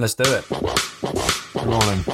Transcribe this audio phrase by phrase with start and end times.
[0.00, 0.48] Let's do it.
[1.66, 2.04] Morning.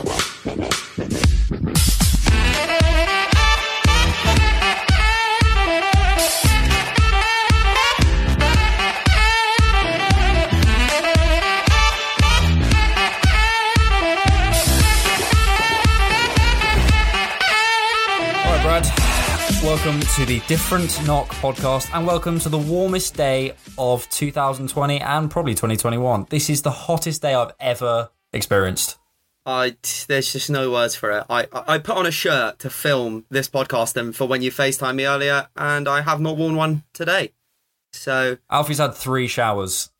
[19.74, 25.28] Welcome to the Different Knock podcast, and welcome to the warmest day of 2020 and
[25.28, 26.28] probably 2021.
[26.30, 28.98] This is the hottest day I've ever experienced.
[29.44, 29.74] I
[30.06, 31.24] there's just no words for it.
[31.28, 34.94] I I put on a shirt to film this podcast and for when you FaceTime
[34.94, 37.32] me earlier, and I have not worn one today.
[37.92, 39.90] So Alfie's had three showers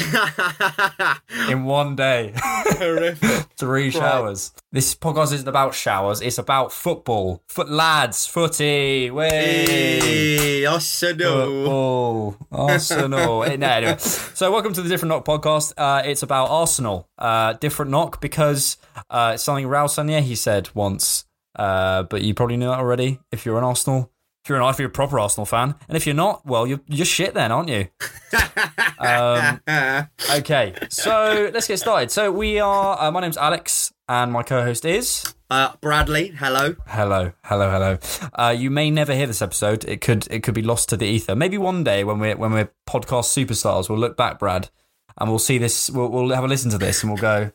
[1.50, 2.32] in one day.
[2.36, 3.46] horrific.
[3.56, 4.52] three showers.
[4.72, 7.42] This podcast isn't about showers, it's about football.
[7.48, 9.28] Foot lads, footy, way.
[9.30, 11.46] Hey, Arsenal.
[11.46, 13.08] Football, Arsenal.
[13.18, 13.96] No, anyway.
[13.98, 15.72] So, welcome to the Different Knock podcast.
[15.76, 17.08] Uh, it's about Arsenal.
[17.16, 18.76] Uh, different Knock because
[19.10, 21.24] uh, it's something Raul Sanllehi he said once,
[21.56, 24.12] uh, but you probably knew that already if you're an Arsenal.
[24.48, 26.80] If you're an if you're a proper Arsenal fan, and if you're not, well, you're
[26.86, 27.88] you're shit then, aren't you?
[28.98, 29.60] um,
[30.38, 32.10] okay, so let's get started.
[32.10, 32.98] So we are.
[32.98, 35.34] Uh, my name's Alex, and my co-host is.
[35.50, 36.76] Uh, Bradley, hello.
[36.86, 37.98] Hello, hello, hello.
[38.32, 39.84] Uh, you may never hear this episode.
[39.84, 41.36] It could it could be lost to the ether.
[41.36, 44.70] Maybe one day when we're when we're podcast superstars, we'll look back, Brad,
[45.18, 45.90] and we'll see this.
[45.90, 47.52] We'll, we'll have a listen to this, and we'll go,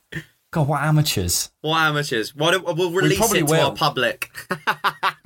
[0.54, 1.52] God, what amateurs!
[1.62, 2.36] What amateurs?
[2.36, 3.66] What we'll release probably it to will.
[3.70, 4.32] our public.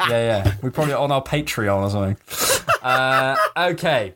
[0.10, 0.56] Yeah, yeah.
[0.62, 2.78] We probably on our Patreon or something.
[2.82, 4.16] Uh, okay,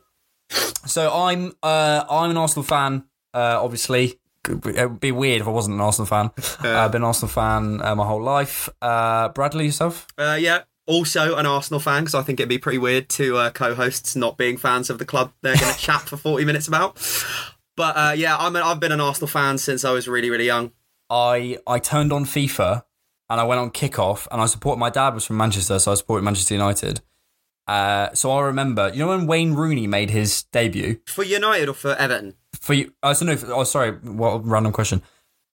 [0.85, 3.03] so I'm uh, I'm an Arsenal fan.
[3.33, 4.17] Uh, obviously,
[4.47, 6.31] it would be weird if I wasn't an Arsenal fan.
[6.63, 8.69] I've been an Arsenal fan uh, my whole life.
[8.81, 10.07] Uh, Bradley, yourself?
[10.17, 10.61] Uh, yeah.
[10.85, 14.37] Also, an Arsenal fan because I think it'd be pretty weird to uh, co-hosts not
[14.37, 16.97] being fans of the club they're going to chat for forty minutes about.
[17.75, 20.45] But uh, yeah, I'm an, I've been an Arsenal fan since I was really really
[20.45, 20.71] young.
[21.11, 22.83] I I turned on FIFA
[23.29, 25.95] and I went on kickoff and I supported my dad was from Manchester, so I
[25.95, 27.01] supported Manchester United.
[27.67, 31.73] Uh, so I remember, you know, when Wayne Rooney made his debut For United or
[31.73, 32.35] for Everton?
[32.59, 32.93] for you.
[33.03, 33.55] I don't know.
[33.55, 35.01] Oh, sorry, what random question.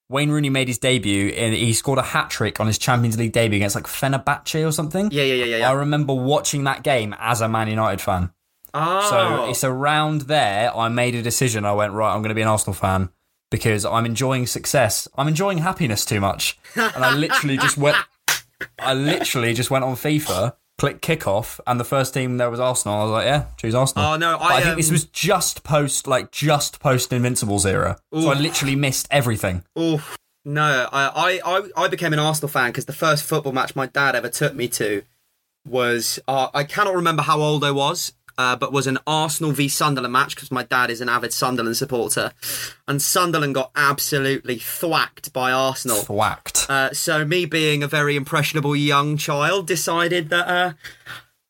[0.08, 3.32] Wayne Rooney made his debut and he scored a hat trick on his Champions League
[3.32, 5.10] debut against like Fenerbahce or something.
[5.10, 5.56] Yeah, yeah, yeah, yeah.
[5.58, 5.70] yeah.
[5.70, 8.30] I remember watching that game as a Man United fan.
[8.74, 11.64] oh, So it's around there I made a decision.
[11.64, 12.14] I went right.
[12.14, 13.10] I'm going to be an Arsenal fan
[13.50, 15.08] because I'm enjoying success.
[15.16, 17.96] I'm enjoying happiness too much, and I literally just went.
[18.78, 22.98] I literally just went on FIFA, clicked kickoff, and the first team there was Arsenal.
[22.98, 24.04] I was like, yeah, choose Arsenal.
[24.04, 27.98] Oh, no, I, I think this um, was just post, like just post Invincibles era.
[28.12, 29.64] So I literally missed everything.
[29.76, 30.04] Oh
[30.44, 33.86] no, I, I, I, I became an Arsenal fan because the first football match my
[33.86, 35.02] dad ever took me to
[35.66, 38.12] was uh, I cannot remember how old I was.
[38.38, 41.76] Uh, but was an Arsenal v Sunderland match because my dad is an avid Sunderland
[41.76, 42.32] supporter,
[42.86, 45.98] and Sunderland got absolutely thwacked by Arsenal.
[45.98, 46.66] Thwacked.
[46.70, 50.72] Uh, so me being a very impressionable young child decided that uh,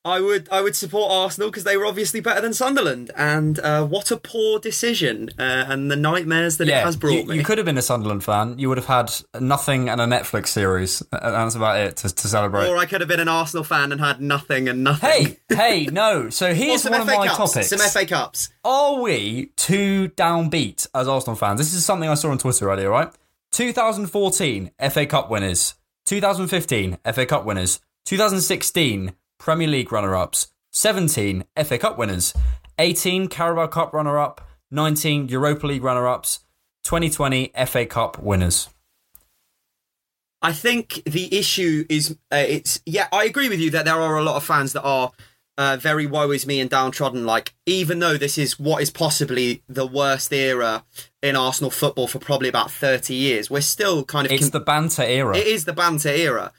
[0.05, 3.85] I would I would support Arsenal because they were obviously better than Sunderland, and uh,
[3.85, 7.37] what a poor decision uh, and the nightmares that it has brought you, me.
[7.37, 8.59] you could have been a Sunderland fan.
[8.59, 12.29] You would have had nothing and a Netflix series, and that's about it to, to
[12.29, 12.69] celebrate.
[12.69, 15.11] or I could have been an Arsenal fan and had nothing and nothing.
[15.11, 16.31] Hey, hey, no.
[16.31, 17.53] So here's one FA of my Cups.
[17.53, 17.69] topics.
[17.69, 18.51] Some FA Cups.
[18.65, 21.59] Are we too downbeat as Arsenal fans?
[21.59, 23.13] This is something I saw on Twitter earlier, right?
[23.53, 25.75] 2014 FA Cup winners,
[26.07, 32.35] 2015 FA Cup winners, 2016 Premier League runner ups, 17 FA Cup winners,
[32.79, 34.41] 18 Carabao Cup runner up,
[34.71, 36.41] 19 Europa League runner ups,
[36.85, 38.69] 2020 FA Cup winners.
[40.41, 44.17] I think the issue is uh, it's yeah I agree with you that there are
[44.17, 45.11] a lot of fans that are
[45.57, 49.65] uh, very woe is me and downtrodden like even though this is what is possibly
[49.69, 50.85] the worst era
[51.25, 54.61] in Arsenal football for probably about 30 years we're still kind of It's com- the
[54.61, 55.37] banter era.
[55.37, 56.53] it is the banter era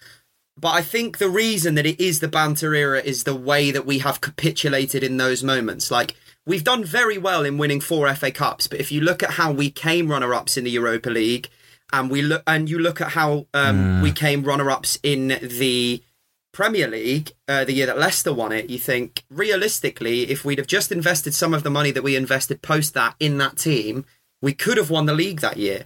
[0.59, 3.85] but I think the reason that it is the banter era is the way that
[3.85, 6.15] we have capitulated in those moments like
[6.45, 9.51] we've done very well in winning four FA Cups but if you look at how
[9.51, 11.49] we came runner ups in the Europa League
[11.91, 16.03] and we look and you look at how um, we came runner-ups in the
[16.51, 18.69] Premier League uh, the year that Leicester won it.
[18.69, 22.61] You think realistically, if we'd have just invested some of the money that we invested
[22.61, 24.05] post that in that team,
[24.41, 25.85] we could have won the league that year.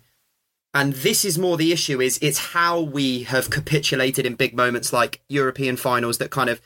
[0.74, 4.92] And this is more the issue: is it's how we have capitulated in big moments
[4.92, 6.62] like European finals that kind of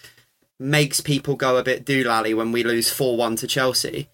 [0.59, 4.09] makes people go a bit doolally when we lose four-one to Chelsea.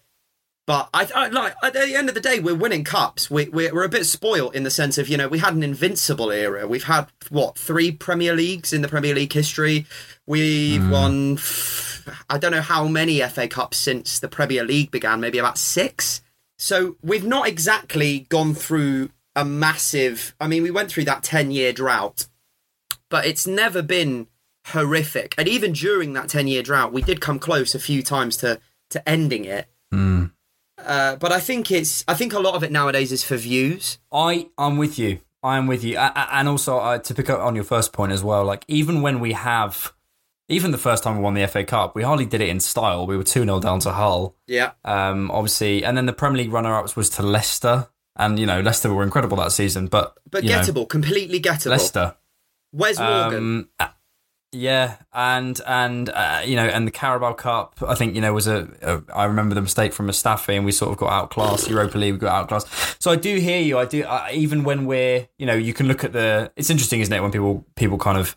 [0.66, 3.30] But I, I like at the end of the day, we're winning cups.
[3.30, 5.62] We, we're we're a bit spoilt in the sense of you know we had an
[5.62, 6.66] invincible era.
[6.66, 9.86] We've had what three Premier Leagues in the Premier League history.
[10.26, 10.90] We've hmm.
[10.90, 15.20] won f- I don't know how many FA Cups since the Premier League began.
[15.20, 16.22] Maybe about six.
[16.58, 20.34] So we've not exactly gone through a massive.
[20.40, 22.26] I mean, we went through that ten year drought,
[23.10, 24.28] but it's never been
[24.68, 25.34] horrific.
[25.38, 28.60] And even during that ten year drought, we did come close a few times to
[28.90, 29.66] to ending it.
[30.78, 33.98] Uh, but I think it's I think a lot of it nowadays is for views.
[34.12, 35.20] I I'm with you.
[35.42, 37.92] I am with you, A- a- and also uh, to pick up on your first
[37.92, 38.44] point as well.
[38.44, 39.92] Like even when we have,
[40.48, 43.06] even the first time we won the FA Cup, we hardly did it in style.
[43.06, 44.36] We were two 0 down to Hull.
[44.46, 44.72] Yeah.
[44.84, 48.92] Um, obviously, and then the Premier League runner-ups was to Leicester, and you know Leicester
[48.92, 49.86] were incredible that season.
[49.86, 51.70] But But you know, gettable, completely gettable.
[51.70, 52.16] Leicester.
[52.72, 53.68] Wes Morgan?
[53.80, 53.88] Um,
[54.52, 58.46] yeah, and and uh, you know, and the Carabao Cup, I think you know was
[58.46, 59.02] a, a.
[59.12, 61.68] I remember the mistake from Mustafi, and we sort of got outclassed.
[61.68, 63.02] Europa League, we got outclassed.
[63.02, 63.78] So I do hear you.
[63.78, 64.04] I do.
[64.04, 66.52] Uh, even when we're, you know, you can look at the.
[66.56, 68.36] It's interesting, isn't it, when people people kind of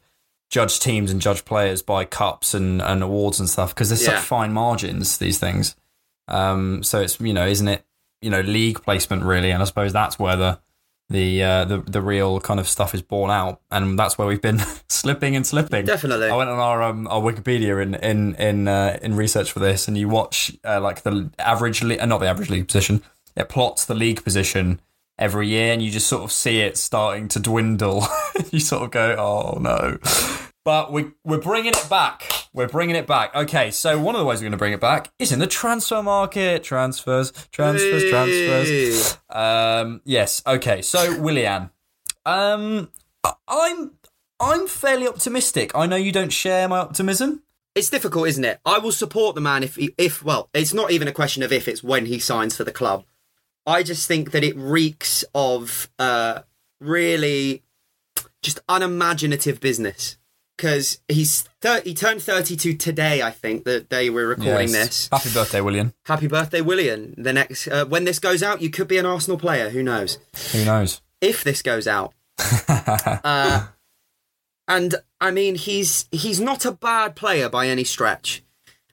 [0.49, 4.15] judge teams and judge players by cups and, and awards and stuff because there's Yeah.
[4.15, 5.75] such fine margins these things.
[6.27, 7.85] Um, so it's you know, isn't it?
[8.21, 10.59] You know, league placement really, and I suppose that's where the
[11.09, 14.41] the uh, the the real kind of stuff is born out, and that's where we've
[14.41, 14.59] been
[14.89, 15.85] slipping and slipping.
[15.85, 16.29] Definitely.
[16.29, 19.87] I went on our um, our Wikipedia in in in uh, in research for this,
[19.87, 23.03] and you watch uh, like the average, le- not the average league position.
[23.35, 24.81] It plots the league position
[25.17, 28.05] every year, and you just sort of see it starting to dwindle.
[28.51, 29.99] you sort of go, "Oh no!"
[30.67, 32.29] But we we're bringing it back.
[32.53, 33.33] We're bringing it back.
[33.33, 35.47] Okay, so one of the ways we're going to bring it back is in the
[35.47, 36.61] transfer market.
[36.61, 39.17] Transfers, transfers, transfers.
[39.29, 40.41] Um, yes.
[40.45, 40.81] Okay.
[40.81, 41.69] So Willian,
[42.25, 42.89] um,
[43.47, 43.91] I'm
[44.41, 45.71] I'm fairly optimistic.
[45.73, 47.43] I know you don't share my optimism.
[47.73, 48.59] It's difficult, isn't it?
[48.65, 51.53] I will support the man if he, if well, it's not even a question of
[51.53, 53.05] if, it's when he signs for the club.
[53.65, 56.41] I just think that it reeks of uh,
[56.81, 57.63] really
[58.41, 60.17] just unimaginative business
[60.57, 65.07] because he's 30, he turned 32 today, I think, the day we're recording Yes.
[65.07, 65.09] this.
[65.11, 65.93] Happy birthday, William.
[66.05, 67.13] Happy birthday, William.
[67.17, 69.69] The next, uh, when this goes out, you could be an Arsenal player.
[69.69, 70.17] Who knows?
[70.51, 71.01] Who knows?
[71.21, 72.13] If this goes out.
[72.67, 73.67] uh,
[74.67, 78.43] and I mean, he's he's not a bad player by any stretch.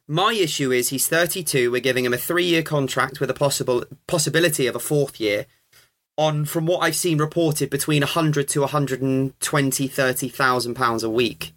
[0.06, 1.71] My issue is he's 32.
[1.71, 5.47] We're giving him a three-year contract with a possible possibility of a fourth year.
[6.16, 11.52] On from what I've seen reported, between 100 to 120, 30,000 pounds a week.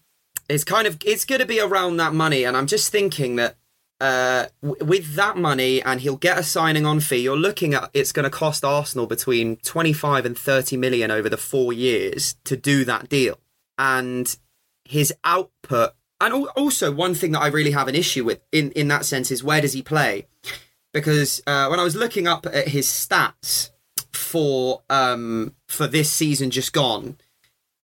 [0.50, 3.56] It's kind of it's going to be around that money, and I'm just thinking that
[4.00, 7.18] uh, with that money, and he'll get a signing on fee.
[7.18, 11.38] You're looking at it's going to cost Arsenal between 25 and 30 million over the
[11.38, 13.40] four years to do that deal,
[13.78, 14.38] and
[14.86, 15.94] his output.
[16.20, 19.06] And al- also, one thing that I really have an issue with in, in that
[19.06, 20.28] sense is where does he play?
[20.94, 23.72] Because uh, when I was looking up at his stats
[24.28, 27.18] for um, for this season just gone,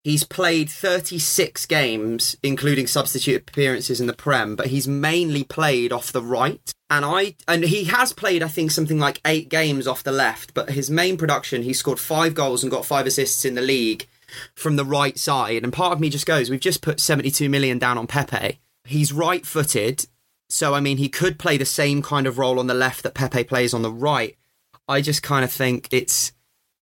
[0.04, 6.12] He's played 36 games, including substitute appearances in the Prem, but he's mainly played off
[6.12, 6.74] the right.
[6.90, 10.56] And I and he has played, I think, something like eight games off the left.
[10.56, 14.08] But his main production, he scored five goals and got five assists in the league
[14.56, 15.64] from the right side.
[15.64, 18.60] And part of me just goes, we've just put 72 million down on Pepe.
[18.86, 20.08] He's right-footed,
[20.50, 23.14] so I mean, he could play the same kind of role on the left that
[23.14, 24.36] Pepe plays on the right.
[24.88, 26.34] I just kind of think it's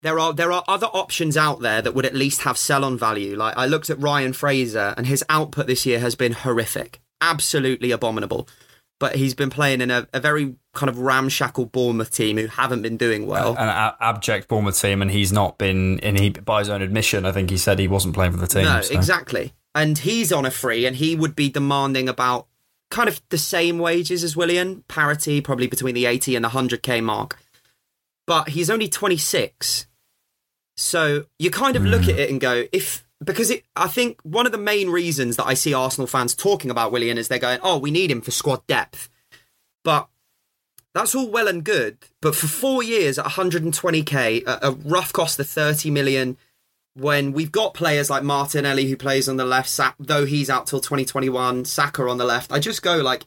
[0.03, 2.99] there are there are other options out there that would at least have sell on
[2.99, 3.37] value.
[3.37, 7.91] Like I looked at Ryan Fraser and his output this year has been horrific, absolutely
[7.91, 8.49] abominable.
[8.99, 12.81] But he's been playing in a, a very kind of ramshackle Bournemouth team who haven't
[12.81, 13.55] been doing well.
[13.59, 16.01] An a- abject Bournemouth team, and he's not been.
[16.01, 18.47] And he, by his own admission, I think he said he wasn't playing for the
[18.47, 18.65] team.
[18.65, 18.95] no, so.
[18.95, 19.53] exactly.
[19.75, 22.47] And he's on a free, and he would be demanding about
[22.91, 27.03] kind of the same wages as Willian, parity, probably between the 80 and the 100k
[27.03, 27.39] mark.
[28.27, 29.87] But he's only 26.
[30.77, 32.21] So you kind of look at hmm.
[32.21, 35.55] it and go, if because it, I think one of the main reasons that I
[35.55, 38.67] see Arsenal fans talking about Willian is they're going, oh, we need him for squad
[38.67, 39.09] depth.
[39.85, 40.09] But
[40.93, 41.99] that's all well and good.
[42.21, 46.37] But for four years at 120k, a, a rough cost of 30 million,
[46.95, 50.67] when we've got players like Martinelli who plays on the left, Sa- though he's out
[50.67, 53.27] till 2021, Saka on the left, I just go like,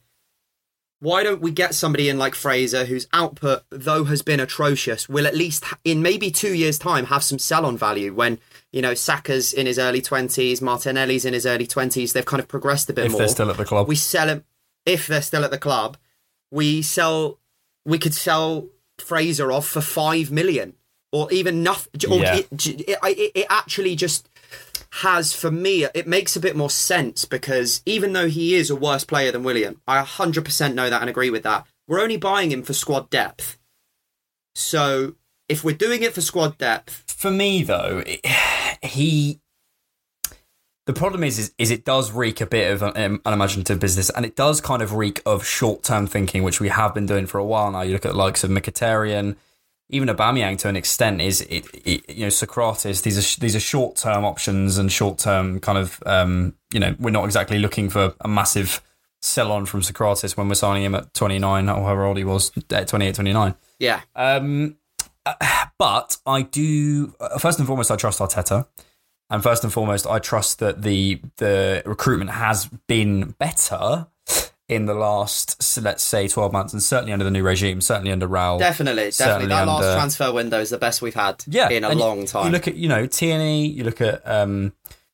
[1.01, 5.25] why don't we get somebody in like Fraser whose output, though has been atrocious, will
[5.25, 8.37] at least in maybe two years' time have some sell on value when,
[8.73, 12.47] you know, Saka's in his early 20s, Martinelli's in his early 20s, they've kind of
[12.49, 13.21] progressed a bit if more.
[13.21, 13.87] If they're still at the club.
[13.87, 14.43] We sell him,
[14.85, 15.95] if they're still at the club,
[16.51, 17.39] we sell,
[17.85, 20.73] we could sell Fraser off for five million
[21.13, 22.11] or even nothing.
[22.11, 22.35] Or Yeah.
[22.35, 24.27] it, it, it actually just
[24.91, 28.75] has for me it makes a bit more sense because even though he is a
[28.75, 31.67] worse player than William, I 100% know that and agree with that.
[31.87, 33.57] We're only buying him for squad depth.
[34.55, 35.15] So
[35.47, 38.25] if we're doing it for squad depth, for me though, it,
[38.83, 39.39] he.
[40.85, 44.25] The problem is, is, is it does reek a bit of um, unimaginative business, and
[44.25, 47.45] it does kind of reek of short-term thinking, which we have been doing for a
[47.45, 47.81] while now.
[47.81, 49.35] You look at the likes of Mkhitaryan,
[49.89, 51.21] even Aubameyang to an extent.
[51.21, 53.03] Is it, it you know Sokratis?
[53.03, 57.25] These are these are short-term options and short-term kind of um, you know we're not
[57.25, 58.81] exactly looking for a massive
[59.21, 62.87] sell-on from Sokratis when we're signing him at 29 or however old he was, at
[62.87, 63.55] 28, 29.
[63.77, 64.77] yeah, Um,
[65.25, 68.67] uh, but I do uh, first and foremost I trust Arteta,
[69.29, 74.07] and first and foremost I trust that the the recruitment has been better
[74.69, 78.27] in the last let's say twelve months, and certainly under the new regime, certainly under
[78.27, 78.59] Raul.
[78.59, 79.47] definitely, definitely.
[79.47, 82.45] That last transfer window is the best we've had yeah, in a you- long time.
[82.45, 84.71] You look at you know Tierney, you look at um,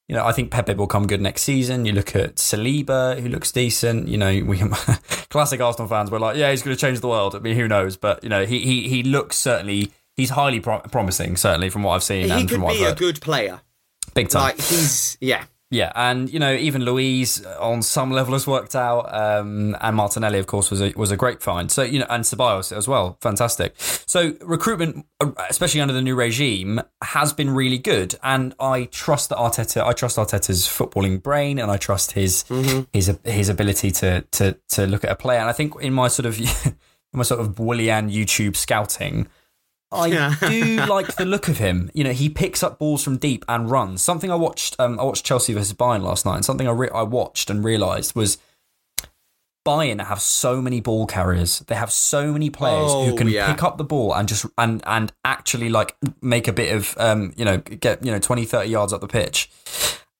[0.07, 1.85] you know I think Pepe will come good next season.
[1.85, 4.07] You look at Saliba, who looks decent.
[4.07, 4.59] You know we
[5.29, 7.35] classic Arsenal fans were like, yeah, he's going to change the world.
[7.35, 7.97] I mean, who knows?
[7.97, 11.93] But you know he he he looks certainly he's highly pro- promising, certainly from what
[11.95, 13.61] I've seen he and could from what be I've a good player.
[14.13, 14.43] Big time.
[14.43, 15.45] Like he's yeah.
[15.71, 20.37] Yeah, and you know even Luiz on some level has worked out, um, and Martinelli
[20.37, 21.71] of course was a was a great find.
[21.71, 23.73] So you know, and Ceballos as well, fantastic.
[24.05, 29.29] So recruitment, uh, especially under the new regime, has been really good, and I trust
[29.29, 29.83] that Arteta.
[29.83, 32.45] I trust Arteta's footballing brain, and I trust his
[32.93, 35.39] his his ability to to to look at a player.
[35.39, 36.75] And I think in my sort of in
[37.11, 39.27] my sort of Willian YouTube scouting.
[39.95, 40.35] I Yeah.
[40.49, 41.89] do like the look of him.
[41.93, 44.01] You know, he picks up balls from deep and runs.
[44.01, 44.75] Something I watched.
[44.79, 47.63] Um, I watched Chelsea versus Bayern last night, and something I re- I watched and
[47.63, 48.37] realised was
[49.67, 51.59] Bayern have so many ball carriers.
[51.61, 53.51] They have so many players who Oh, can yeah.
[53.51, 57.33] pick up the ball and just and and actually like make a bit of um,
[57.35, 59.49] you know, get you know 20 30 yards up the pitch.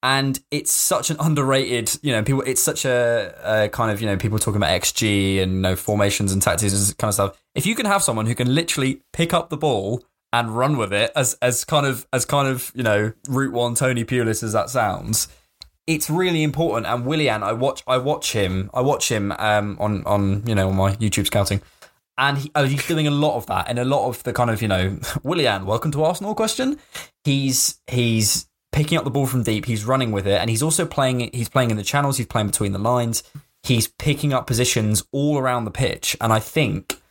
[0.06, 2.44] And it's such an underrated, you know, people.
[2.46, 5.76] It's such a, a kind of, you know, people talking about XG and you know
[5.76, 7.44] formations and tactics and kind of stuff.
[7.56, 10.94] If you can have someone who can literally pick up the ball and run with
[10.94, 14.54] it, as as kind of as kind of you know route one Tony Pulis as
[14.54, 15.28] that sounds,
[15.88, 16.86] it's really important.
[16.86, 20.70] And Willian, I watch I watch him I watch him um, on on you know
[20.70, 21.64] on my YouTube scouting,
[22.16, 24.62] and he, he's doing a lot of that and a lot of the kind of
[24.62, 26.78] you know Willian, welcome to Arsenal question.
[27.24, 28.46] He's he's
[28.76, 29.66] picking up the ball from deep.
[29.66, 31.32] He's running with it, and he's also playing.
[31.34, 32.18] He's playing in the channels.
[32.18, 33.24] He's playing between the lines.
[33.64, 37.02] He's picking up positions all around the pitch, and I think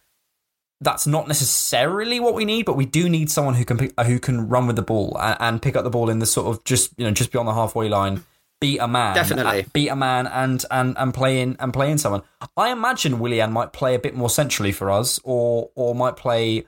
[0.80, 4.20] that's not necessarily what we need, but we do need someone who can pick, who
[4.20, 6.62] can run with the ball and, and pick up the ball in the sort of
[6.64, 8.22] just you know just beyond the halfway line,
[8.60, 9.62] beat a man, Definitely.
[9.62, 12.22] uh, beat a man, and and and play in and play in someone.
[12.56, 16.66] I imagine Willian might play a bit more centrally for us, or or might play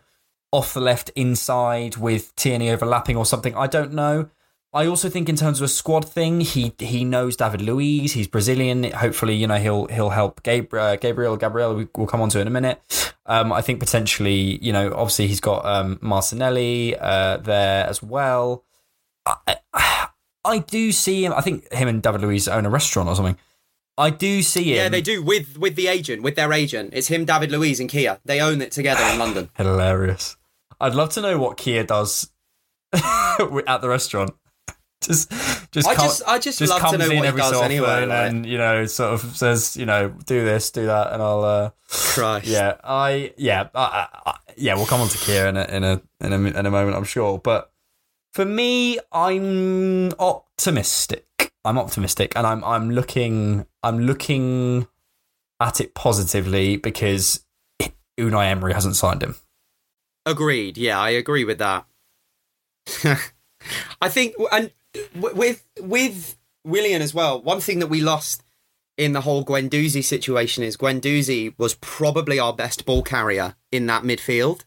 [0.52, 3.54] off the left inside with Tierney overlapping or something.
[3.54, 4.30] I don't know.
[4.72, 8.12] I also think in terms of a squad thing, he he knows David Luiz.
[8.12, 8.84] He's Brazilian.
[8.84, 10.84] Hopefully, you know he'll he'll help Gabriel.
[10.84, 11.74] Uh, Gabriel Gabriel.
[11.74, 13.14] We, we'll come on to in a minute.
[13.24, 18.64] Um, I think potentially, you know, obviously he's got um, Martinelli uh, there as well.
[19.24, 19.56] I,
[20.44, 21.32] I do see him.
[21.32, 23.36] I think him and David Luiz own a restaurant or something.
[23.98, 24.76] I do see him.
[24.76, 26.90] Yeah, they do with with the agent, with their agent.
[26.92, 28.20] It's him, David Luiz, and Kia.
[28.24, 29.50] They own it together in London.
[29.56, 30.36] Hilarious.
[30.80, 32.30] I'd love to know what Kia does
[32.92, 34.34] at the restaurant.
[35.06, 35.30] Just,
[35.70, 37.70] just, I just- I just love to know in what he every does so often
[37.70, 41.22] anyway, like- and you know, sort of says, you know, do this, do that, and
[41.22, 41.44] I'll.
[41.44, 42.46] uh Christ.
[42.48, 44.74] Yeah, I yeah, I, I, yeah.
[44.74, 47.04] We'll come on to Kia in a in a in a in a moment, I'm
[47.04, 47.38] sure.
[47.38, 47.70] But
[48.34, 51.52] for me, I'm optimistic.
[51.64, 54.88] I'm optimistic, and I'm I'm looking I'm looking
[55.60, 57.44] at it positively because
[58.18, 59.36] Unai Emery hasn't signed him.
[60.26, 60.76] Agreed.
[60.76, 61.86] Yeah, I agree with that.
[64.00, 64.70] I think, and
[65.14, 67.40] with with Willian as well.
[67.40, 68.42] One thing that we lost
[68.96, 74.02] in the whole Guendouzi situation is Guendouzi was probably our best ball carrier in that
[74.04, 74.62] midfield,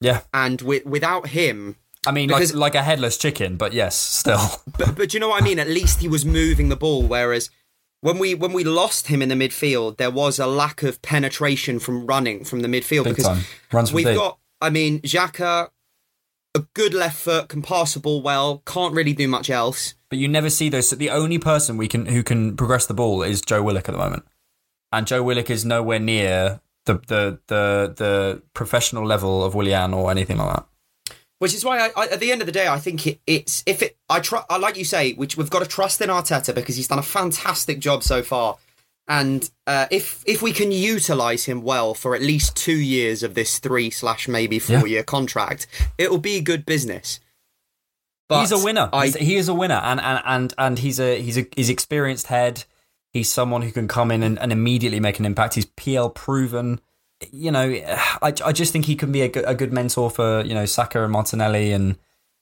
[0.00, 1.76] Yeah, and wi- without him,
[2.06, 4.40] I mean, Because- like like a headless chicken, but yes, still.
[4.78, 5.58] but but you know what I mean.
[5.58, 7.50] At least he was moving the ball, whereas.
[8.00, 11.78] When we when we lost him in the midfield, there was a lack of penetration
[11.78, 13.44] from running from the midfield Big because time.
[13.72, 14.16] Runs we've deep.
[14.16, 14.36] got.
[14.60, 15.70] I mean, Xhaka,
[16.54, 19.94] a good left foot, can pass the ball well, can't really do much else.
[20.08, 20.90] But you never see those.
[20.90, 23.98] The only person we can who can progress the ball is Joe Willock at the
[23.98, 24.24] moment,
[24.92, 30.10] and Joe Willock is nowhere near the the the the professional level of Willian or
[30.10, 30.66] anything like that.
[31.40, 33.62] Which is why, I, I, at the end of the day, I think it, it's
[33.66, 33.96] if it.
[34.08, 34.44] I try.
[34.48, 37.02] I like you say, which we've got to trust in Arteta because he's done a
[37.02, 38.56] fantastic job so far.
[39.06, 43.34] And uh, if if we can utilize him well for at least two years of
[43.34, 44.84] this three slash maybe four Yeah.
[44.84, 45.66] year contract,
[45.98, 47.20] it'll be good business.
[48.28, 48.88] But he's a winner.
[48.92, 51.68] I, He's- he is a winner, and and and and he's a he's a he's
[51.68, 52.64] experienced head.
[53.12, 55.54] He's someone who can come in and, and immediately make an impact.
[55.54, 56.80] He's PL proven.
[57.30, 60.42] You know, I, I just think he can be a good, a good mentor for
[60.44, 61.96] you know Saka and Martinelli and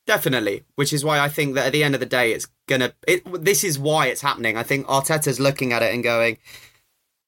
[0.07, 2.93] Definitely, which is why I think that at the end of the day, it's gonna.
[3.07, 4.57] It, this is why it's happening.
[4.57, 6.39] I think Arteta's looking at it and going,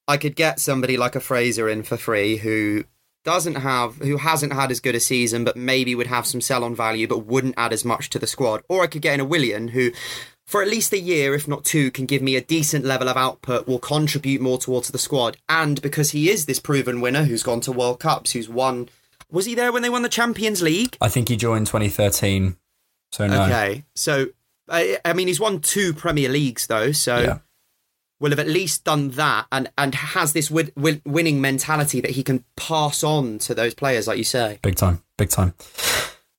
[0.09, 2.85] "I could get somebody like a Fraser in for free who
[3.25, 6.75] doesn't have, who hasn't had as good a season, but maybe would have some sell-on
[6.75, 8.63] value, but wouldn't add as much to the squad.
[8.69, 9.93] Or I could get in a Willian who,
[10.45, 13.17] for at least a year, if not two, can give me a decent level of
[13.17, 17.45] output, will contribute more towards the squad, and because he is this proven winner who's
[17.45, 18.89] gone to World Cups, who's won."
[19.31, 20.97] Was he there when they won the Champions League?
[21.01, 22.57] I think he joined 2013.
[23.15, 24.27] So no, Okay, so
[24.69, 27.39] I, I mean, he's won two Premier Leagues though, so Yeah.
[28.19, 32.11] will have at least done that, and and has this win, win, winning mentality that
[32.11, 34.59] he can pass on to those players, like you say.
[34.63, 35.55] Big time, big time.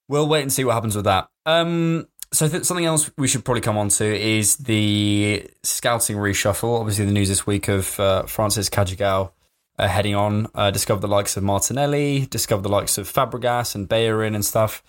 [0.10, 1.30] We'll wait and see what happens with that.
[1.46, 6.78] Um, so th- something else we should probably come on to is the scouting reshuffle.
[6.80, 9.32] Obviously, the news this week of uh, Francis Cagigao
[9.80, 13.88] uh, heading on, uh, discovered the likes of Martinelli, discovered the likes of Fabregas and
[13.88, 14.84] Bellerin and stuff.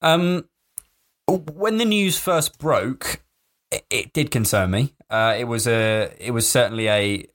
[0.00, 0.48] Um,
[1.28, 3.22] when the news first broke,
[3.70, 4.94] it, it did concern me.
[5.10, 7.26] Uh, it was a, it was certainly a,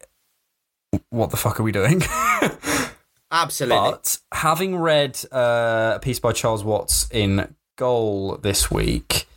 [1.09, 2.01] what the fuck are we doing?
[3.31, 3.77] Absolutely.
[3.77, 9.27] But having read uh, a piece by Charles Watts in Goal this week,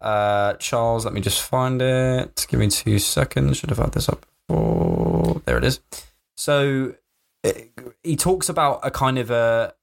[0.00, 2.46] uh, Charles, let me just find it.
[2.48, 3.56] Give me two seconds.
[3.56, 5.42] Should have had this up before.
[5.44, 5.80] There it is.
[6.36, 6.94] So
[7.44, 7.52] uh,
[8.02, 9.74] he talks about a kind of a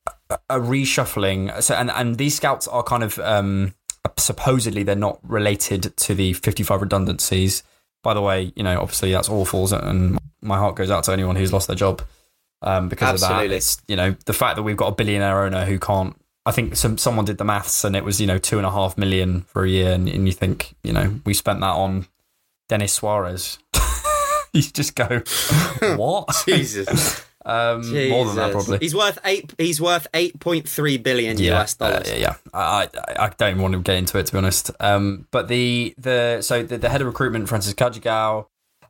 [0.50, 1.62] a reshuffling.
[1.62, 3.74] So and and these scouts are kind of um,
[4.18, 7.64] supposedly they're not related to the 55 redundancies.
[8.02, 11.36] By the way, you know, obviously that's awful, and my heart goes out to anyone
[11.36, 12.02] who's lost their job
[12.62, 13.52] um, because of that.
[13.52, 16.16] It's you know the fact that we've got a billionaire owner who can't.
[16.46, 18.72] I think some someone did the maths and it was you know two and a
[18.72, 22.08] half million for a year, and, and you think you know we spent that on
[22.70, 23.60] Denis Suarez.
[24.54, 25.22] you just go
[25.96, 26.30] what?
[26.46, 27.26] Jesus.
[27.46, 28.80] Um, more than that probably.
[28.80, 29.54] He's worth eight.
[29.58, 32.10] He's worth eight point three billion yeah, US dollars.
[32.10, 32.36] uh, yeah, yeah.
[32.54, 34.72] I, I, I don't want to get into it to be honest.
[34.80, 38.48] Um, but the the so the, the head of recruitment, Francis Cagigao,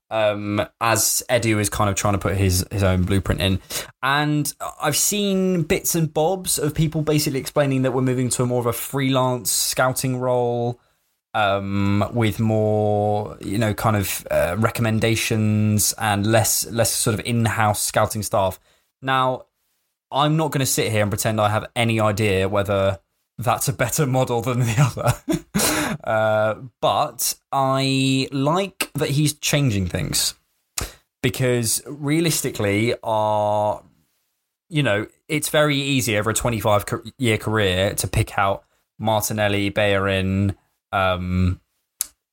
[0.10, 3.62] um, as Edu is kind of trying to put his his own blueprint in,
[4.02, 8.46] and I've seen bits and bobs of people basically explaining that we're moving to a
[8.46, 10.80] more of a freelance scouting role.
[11.36, 17.84] Um, with more, you know, kind of uh, recommendations and less, less sort of in-house
[17.84, 18.60] scouting staff.
[19.04, 19.46] Now,
[20.12, 23.00] I'm not going to sit here and pretend I have any idea whether
[23.38, 25.98] that's a better model than the other.
[26.04, 30.34] uh, but I like that he's changing things
[31.22, 33.84] because realistically, our
[34.70, 36.86] you know, it's very easy over a 25
[37.18, 38.64] year career to pick out
[39.00, 40.56] Martinelli, Bellerin,
[40.92, 41.60] um,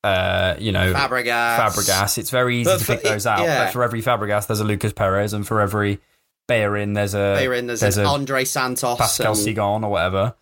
[0.03, 1.57] uh, you know, Fabregas.
[1.57, 2.17] Fabregas.
[2.17, 3.43] It's very easy But to for- pick those out.
[3.43, 3.65] yeah.
[3.65, 5.99] But for every Fabregas, there's a Lucas Perez, and for every
[6.47, 8.97] Bellerin, there's a Bayern, there's, there's an a Andre Santos.
[8.97, 10.35] Pascal and- Cygan or whatever.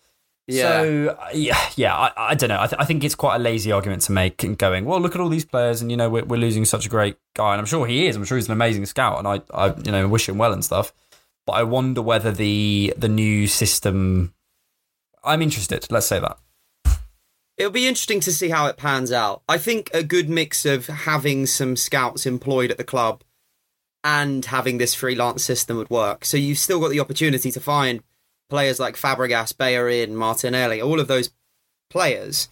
[0.47, 0.82] Yeah.
[0.84, 2.62] So yeah, yeah, I, I don't know.
[2.62, 5.15] I, th- I think it's quite a lazy argument to make and going, well, look
[5.15, 7.60] at all these players, and you know we're, we're losing such a great guy, and
[7.60, 8.15] I'm sure he is.
[8.15, 10.63] I'm sure he's an amazing scout, and I, I you know wish him well and
[10.63, 10.93] stuff.
[11.47, 14.36] But I wonder whether the the new system.
[15.23, 15.88] I'm interested.
[15.89, 16.38] Let's say that.
[17.58, 19.41] It'll be interesting to see how it pans out.
[19.48, 23.24] I think a good mix of having some scouts employed at the club
[24.04, 26.26] and having this freelance system would work.
[26.26, 28.04] So you've still got the opportunity to find
[28.50, 31.32] players like Fabregas, Bellerin, Martinelli, all of those
[31.89, 32.50] players,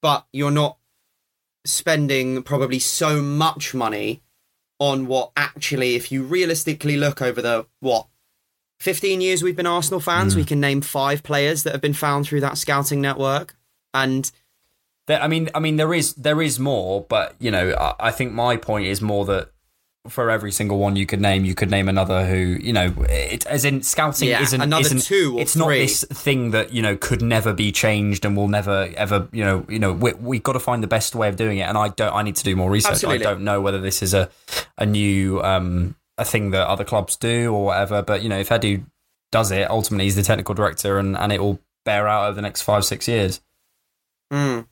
[0.00, 0.78] but you're not
[1.64, 4.22] spending probably so much money
[4.78, 8.06] on what actually, if you realistically look over the what
[8.78, 10.36] 15 years we've been Arsenal fans, Mm.
[10.36, 13.56] we can name five players that have been found through that scouting network.
[14.02, 14.30] And
[15.06, 18.10] There, I mean, I mean, there is there is more, but you know, I, I
[18.10, 19.50] think my point is more that
[20.08, 23.44] for every single one you could name, you could name another who, you know, it,
[23.46, 26.82] as in scouting Yeah, isn't another isn't, two or It's not this thing that you
[26.82, 30.38] know could never be changed and will never ever, you know, you know, we we
[30.38, 31.62] got to find the best way of doing it.
[31.68, 32.92] And I don't, I need to do more research.
[32.92, 33.26] Absolutely.
[33.26, 34.28] I don't know whether this is a
[34.78, 38.02] a new um a thing that other clubs do or whatever.
[38.02, 38.84] But you know, if Edu
[39.32, 42.42] does it, ultimately he's the technical director, and and it will bear out over the
[42.42, 43.40] next five six years.
[44.32, 44.66] Mm,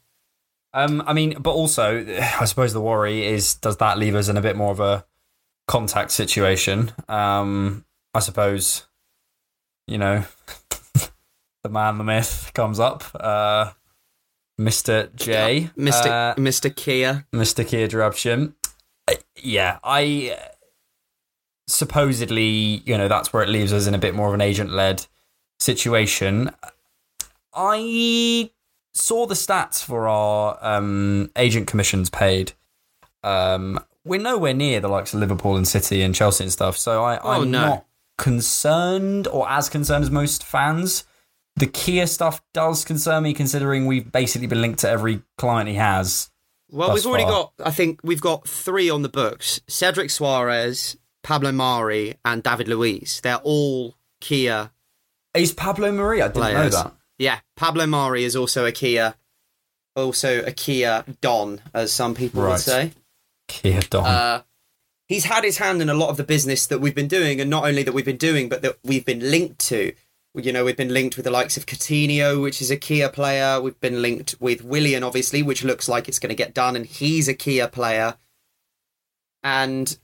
[0.73, 2.05] Um, I mean, but also,
[2.41, 5.05] I suppose the worry is does that leave us in a bit more of a
[5.69, 6.93] contact situation?
[7.09, 8.87] Um, I suppose,
[9.87, 10.25] you know,
[11.63, 13.71] the man, the myth comes up, uh,
[14.59, 16.07] Mister J, Mr.
[16.07, 16.75] uh, Mr.
[16.75, 17.27] Kia.
[17.33, 17.67] Mr.
[17.67, 18.55] Kia Joorabchian.
[19.09, 20.49] Uh, Yeah, I uh,
[21.67, 24.71] supposedly, you know, that's where it leaves us in a bit more of an agent
[24.71, 25.07] led
[25.59, 26.51] situation.
[27.53, 28.51] I
[28.95, 32.53] saw the stats for our um, agent commissions paid.
[33.23, 37.03] Um, we're nowhere near the likes of Liverpool and City and Chelsea and stuff, so
[37.03, 37.61] I, Oh, I'm no.
[37.67, 37.87] not
[38.19, 41.05] concerned or as concerned as most fans.
[41.57, 45.77] The Kia stuff does concern me, considering we've basically been linked to every client he
[45.77, 46.31] has.
[46.71, 47.53] Well, we've already far.
[47.59, 52.67] got, I think we've got three on the books Cedric Soares, Pablo Mari, and David
[52.69, 53.21] Luiz.
[53.23, 54.71] They're all Kia
[55.35, 56.25] Is Pablo Maria?
[56.25, 56.73] I didn't players.
[56.75, 56.93] know that.
[57.19, 59.15] Yeah, Pablo Mari is also a Kia,
[59.95, 62.53] also a Kia Don, as some people Right.
[62.53, 62.93] would say.
[63.49, 64.05] Kia Don.
[64.07, 64.43] Uh,
[65.07, 67.49] he's had his hand in a lot of the business that we've been doing, and
[67.49, 69.93] not only that we've been doing, but that we've been linked to.
[70.37, 73.61] You know, we've been linked with the likes of Coutinho, which is a Kia player.
[73.61, 76.85] We've been linked with Willian, obviously, which looks like it's going to get done, and
[76.85, 78.17] he's a Kia player.
[79.45, 79.97] And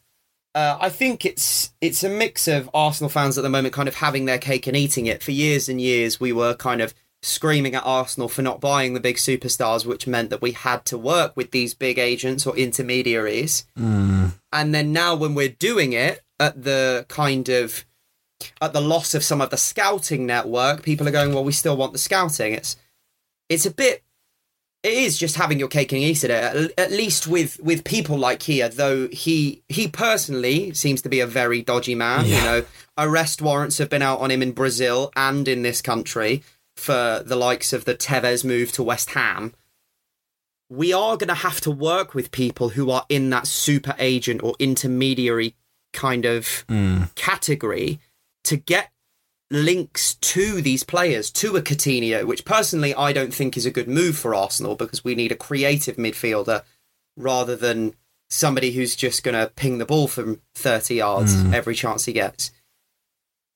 [0.55, 3.97] uh, I think it's it's a mix of Arsenal fans at the moment kind of
[3.97, 5.23] having their cake and eating it.
[5.23, 9.01] For years and years, we were kind of screaming at Arsenal for not buying the
[9.01, 13.65] big superstars, which meant that we had to work with these big agents or intermediaries.
[14.53, 17.85] And then now, when we're doing it at the kind of
[18.61, 21.77] at the loss of some of the scouting network, people are going, "Well, we still
[21.77, 22.77] want the scouting." It's
[23.49, 24.03] it's a bit
[24.83, 28.19] it is just having your cake and eat it at, at least with with people
[28.19, 32.65] like here though he he personally seems to be a very dodgy man you know.
[32.99, 36.43] Arrest warrants have been out on him in brazil and in this country
[36.81, 39.55] for the likes of the tevez move to west ham.
[40.71, 44.43] We are going to have to work with people who are in that super agent
[44.43, 45.55] or intermediary
[45.93, 47.15] kind of mm.
[47.17, 48.01] category
[48.45, 48.91] to get
[49.51, 53.89] links to these players, to a Coutinho, which personally I don't think is a good
[53.89, 56.63] move for Arsenal because we need a creative midfielder
[57.17, 57.95] rather than
[58.29, 61.53] somebody who's just going to ping the ball from 30 yards mm.
[61.53, 62.53] every chance he gets.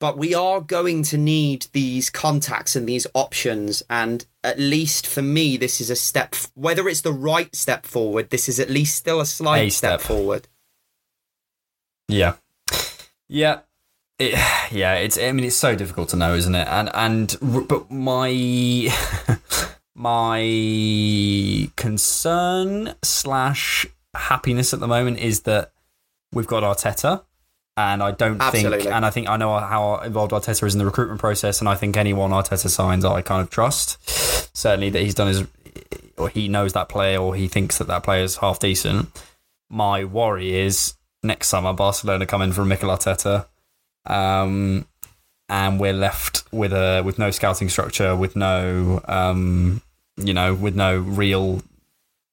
[0.00, 3.82] But we are going to need these contacts and these options.
[3.88, 8.30] And at least for me, this is a step, whether it's the right step forward,
[8.30, 10.08] this is at least still a slight A step step.
[10.08, 10.48] forward.
[12.08, 12.34] Yeah,
[13.28, 13.60] yeah,
[14.18, 14.32] it,
[14.72, 14.94] yeah.
[14.94, 15.18] It's.
[15.18, 16.68] I mean, it's so difficult to know, isn't it?
[16.68, 17.36] And and
[17.68, 18.30] but my
[19.94, 25.72] my concern slash happiness at the moment is that
[26.32, 27.24] we've got Arteta.
[27.76, 30.84] And I don't think, and I think I know how involved Arteta is in the
[30.84, 33.98] recruitment process, and I think anyone Arteta signs, I kind of trust.
[34.56, 35.44] Certainly that he's done his,
[36.16, 39.08] or he knows that player, or he thinks that that player is half decent.
[39.70, 43.46] My worry is next summer Barcelona come in for Mikel Arteta,
[44.06, 44.86] um,
[45.48, 49.82] and we're left with a with no scouting structure, with no um,
[50.16, 51.62] you know, with no real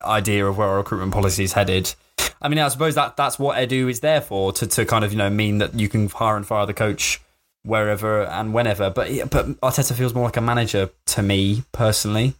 [0.03, 1.93] idea of where our recruitment policy is headed.
[2.41, 5.11] I mean, I suppose that that's what Edu is there for to, to kind of
[5.11, 7.21] you know mean that you can hire and fire the coach
[7.63, 8.89] wherever and whenever.
[8.89, 12.33] But but Arteta feels more like a manager to me personally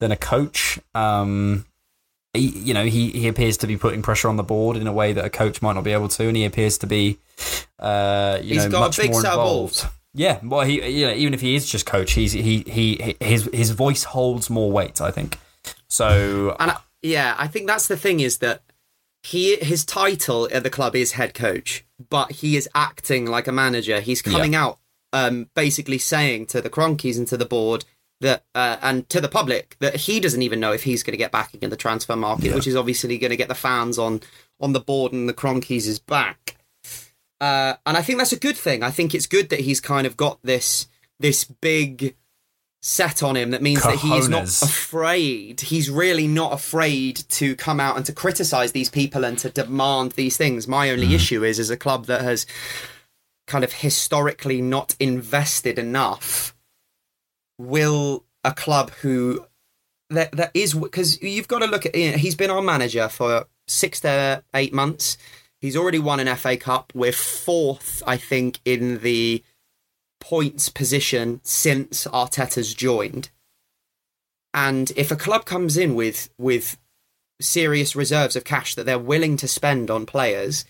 [0.00, 0.78] than a coach.
[0.94, 1.64] Um,
[2.38, 4.92] he, you know, he, he appears to be putting pressure on the board in a
[4.92, 7.18] way that a coach might not be able to, and he appears to be,
[7.78, 9.82] uh, you He's know, got a much big more involved.
[9.82, 9.86] balls.
[10.14, 13.48] Yeah, well, he you know, even if he is just coach, he's he he his
[13.52, 15.00] his voice holds more weight.
[15.00, 15.38] I think.
[15.88, 18.62] So And I, yeah, I think that's the thing is that
[19.22, 23.52] he his title at the club is head coach, but he is acting like a
[23.52, 24.00] manager.
[24.00, 24.78] He's coming out
[25.12, 27.84] um, basically saying to the Kroenkes and to the board
[28.20, 31.18] that uh, and to the public that he doesn't even know if he's going to
[31.18, 34.20] get back in the transfer market, which is obviously going to get the fans on
[34.60, 36.56] on the board and the Kroenkes' back.
[37.40, 38.82] Uh, and I think that's a good thing.
[38.82, 40.88] I think it's good that he's kind of got this
[41.20, 42.16] this big
[42.80, 45.60] set on him that means that he is not afraid.
[45.60, 50.12] He's really not afraid to come out and to criticize these people and to demand
[50.12, 50.68] these things.
[50.68, 52.46] My only issue is as a club that has
[53.46, 56.54] kind of historically not invested enough
[57.58, 59.44] will a club who
[60.10, 63.08] that that is because you've got to look at you know, he's been our manager
[63.08, 65.18] for 6 to 8 months.
[65.60, 66.92] He's already won an FA Cup.
[66.94, 69.42] We're fourth, I think, in the
[70.20, 73.30] points position since Arteta's joined.
[74.54, 76.78] And if a club comes in with with
[77.40, 80.64] serious reserves of cash that they're willing to spend on players,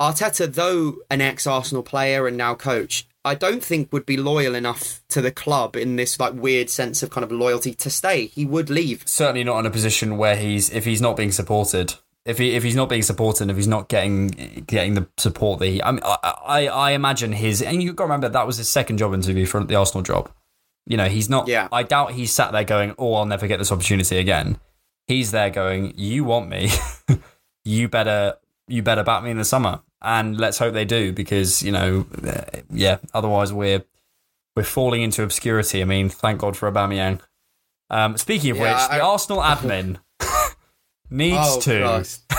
[0.00, 5.02] Arteta, though an ex-Arsenal player and now coach, I don't think would be loyal enough
[5.08, 8.26] to the club in this like weird sense of kind of loyalty to stay.
[8.26, 9.02] He would leave.
[9.04, 11.94] certainly not in a position where he's if he's not being supported.
[12.24, 14.28] If he if he's not being supported, and if he's not getting
[14.66, 18.04] getting the support that he, I mean, I, I I imagine his and you got
[18.04, 20.30] to remember that was his second job interview for the Arsenal job.
[20.86, 21.48] You know, he's not.
[21.48, 21.66] Yeah.
[21.72, 24.58] I doubt he's sat there going, "Oh, I'll never get this opportunity again."
[25.08, 26.70] He's there going, "You want me?
[27.64, 28.36] you better
[28.68, 32.06] you better back me in the summer." And let's hope they do because you know,
[32.26, 32.98] uh, yeah.
[33.14, 33.82] Otherwise, we're
[34.54, 35.80] we're falling into obscurity.
[35.82, 37.20] I mean, thank God for Aubameyang.
[37.90, 39.98] Um, speaking of Yeah, which, the I- Arsenal admin
[41.10, 42.04] needs Oh, to.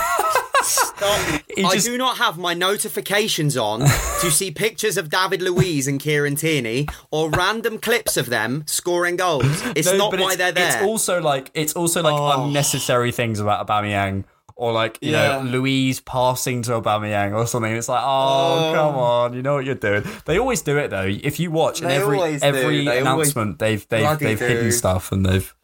[1.00, 3.86] I just- do not have my notifications on to
[4.30, 9.44] see pictures of David Luiz and Kieran Tierney or random clips of them scoring goals.
[9.76, 10.66] It's No, not why it's, they're there.
[10.78, 12.44] It's also like it's also like Oh.
[12.44, 14.24] unnecessary things about Aubameyang.
[14.60, 15.40] Or like you Yeah.
[15.40, 17.72] know Luiz passing to Aubameyang or something.
[17.72, 18.74] It's like, oh, Oh.
[18.74, 20.02] come on, you know what you're doing.
[20.24, 21.06] They always do it though.
[21.06, 25.54] If you watch They every every They announcement, they've they've they've hidden stuff and they've.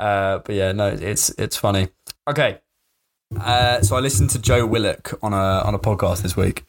[0.00, 1.88] Uh, but yeah, no, it's it's funny.
[2.28, 2.58] Okay,
[3.40, 6.64] uh, so I listened to Joe Willock on a on a podcast this week.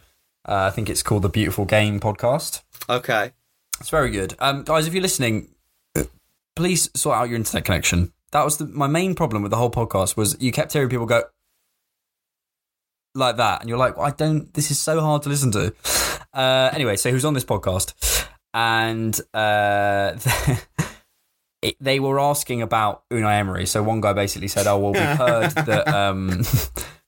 [0.47, 2.61] Uh, I think it's called the Beautiful Game podcast.
[2.87, 3.31] okay.
[3.79, 4.35] It's very good.
[4.39, 5.49] Um, guys, if you're listening,
[6.55, 8.13] please sort out your internet connection.
[8.31, 11.05] That was the, my main problem with the whole podcast was you kept hearing people
[11.05, 11.23] go
[13.15, 14.53] like that, and you're like, I don't.
[14.53, 15.73] This is so hard to listen to.
[16.33, 20.17] Uh, anyway, so who's on this podcast, and uh,
[21.61, 23.65] it, they were asking about Unai Emery.
[23.65, 26.43] So one guy basically said, "Oh well, we've heard that." Um,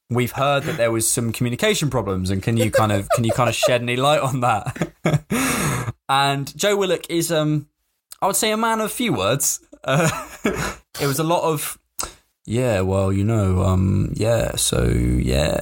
[0.10, 3.32] We've heard that there was some communication problems, and can you kind of can you
[3.34, 4.94] kind of shed any light on that?
[6.08, 7.68] and Joe Willock is, um,
[8.22, 9.60] I would say, a man of few words.
[9.84, 10.10] Uh,
[11.02, 11.78] it was a lot of,
[12.48, 15.60] yeah, well, you know, um, yeah, so yeah,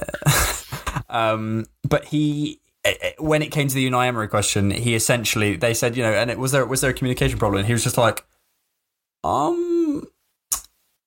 [1.10, 2.60] um, but he.
[2.84, 6.02] eh, eh, When it came to the Unai Emery question, he essentially they said, you
[6.04, 7.58] know, and it was there was there a communication problem?
[7.60, 8.24] And he was just like,
[9.24, 10.04] um,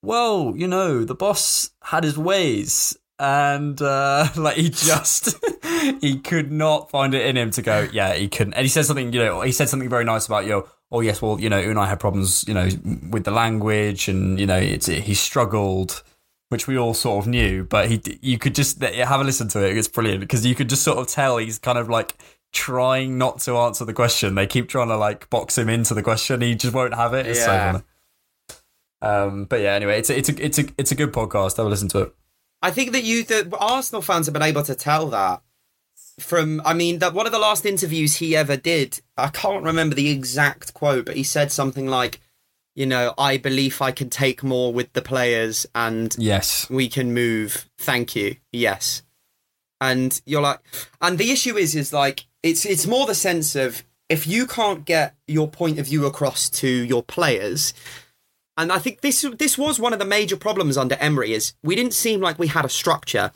[0.03, 5.37] well, you know, the boss had his ways, and uh, like he just
[6.01, 7.87] he could not find it in him to go.
[7.91, 8.53] Yeah, he couldn't.
[8.53, 10.67] And he said something, you know, he said something very nice about yo.
[10.91, 12.67] Oh yes, well, you know, Unai had problems, you know,
[13.11, 16.01] with the language, and you know, it's he struggled,
[16.49, 17.63] which we all sort of knew.
[17.63, 19.77] But he, you could just have a listen to it.
[19.77, 22.15] It's brilliant because you could just sort of tell he's kind of like
[22.51, 24.33] trying not to answer the question.
[24.33, 26.41] They keep trying to like box him into the question.
[26.41, 27.27] He just won't have it.
[27.27, 27.71] It's so Yeah.
[27.71, 27.83] funny.
[29.01, 31.57] Um, but yeah, anyway, it's a, it's a it's a it's a good podcast.
[31.57, 32.15] Have a listen to it.
[32.61, 35.41] I think that you, the Arsenal fans, have been able to tell that
[36.19, 36.61] from.
[36.65, 39.01] I mean, that one of the last interviews he ever did.
[39.19, 42.19] I can't remember the exact quote, but he said something like,
[42.75, 47.13] "You know, I believe I can take more with the players, and Yes, we can
[47.13, 47.69] move.
[47.77, 48.37] Thank you.
[48.51, 49.03] Yes."
[49.81, 50.59] And you're like,
[51.01, 54.83] and the issue is, is like, it's it's more the sense of if you can't
[54.85, 57.73] get your point of view across to your players.
[58.57, 61.75] And I think this this was one of the major problems under Emery is we
[61.75, 63.31] didn't seem like we had a structure.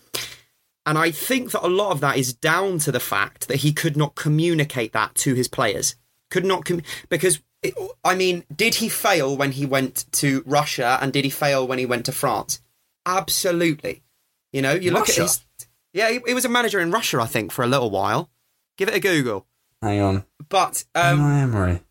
[0.85, 3.71] And I think that a lot of that is down to the fact that he
[3.71, 5.95] could not communicate that to his players.
[6.29, 10.97] Could not com- because it, I mean, did he fail when he went to Russia
[11.01, 12.59] and did he fail when he went to France?
[13.05, 14.03] Absolutely.
[14.51, 15.45] You know, you look at his
[15.93, 18.29] Yeah, he, he was a manager in Russia I think for a little while.
[18.77, 19.45] Give it a Google.
[19.81, 20.25] hang on.
[20.49, 21.81] But um Unai Emery.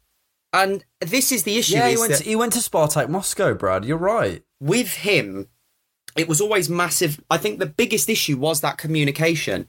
[0.53, 2.15] and this is the issue Yeah, he is went.
[2.17, 3.85] To, he went to Spartak Moscow, Brad.
[3.85, 4.43] You're right.
[4.61, 5.49] with him,
[6.17, 7.21] it was always massive.
[7.31, 9.67] I think the biggest issue was that communication.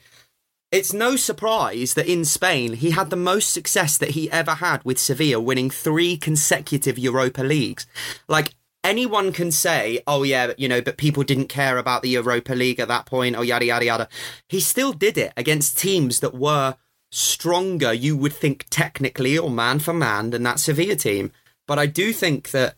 [0.74, 4.84] it's no surprise that in Spain he had the most success that he ever had
[4.84, 7.86] with Sevilla, winning three consecutive Europa Leagues.
[8.28, 12.54] Like anyone can say, oh yeah, you know, but people didn't care about the Europa
[12.54, 14.10] League at that point, or yada yada yada.
[14.50, 16.76] He still did it against teams that were
[17.12, 21.32] stronger, you would think technically or man for man, than that Sevilla team.
[21.68, 22.74] But I do think that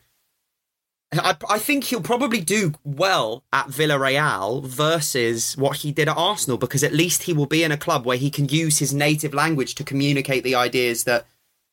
[1.20, 6.58] I, I think he'll probably do well at Villarreal versus what he did at Arsenal
[6.58, 9.34] because at least he will be in a club where he can use his native
[9.34, 11.26] language to communicate the ideas that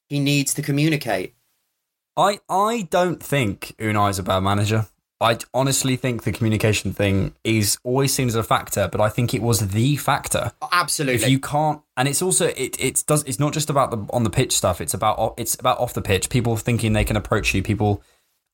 [0.08, 1.34] he needs to communicate.
[2.16, 4.86] I I don't think Unai is a bad manager.
[5.22, 9.32] I honestly think the communication thing is always seen as a factor, but I think
[9.32, 10.50] it was the factor.
[10.72, 11.22] Absolutely.
[11.22, 14.24] If you can't, and it's also it it does it's not just about the on
[14.24, 14.80] the pitch stuff.
[14.80, 16.28] It's about it's about off the pitch.
[16.28, 17.62] People thinking they can approach you.
[17.62, 18.02] People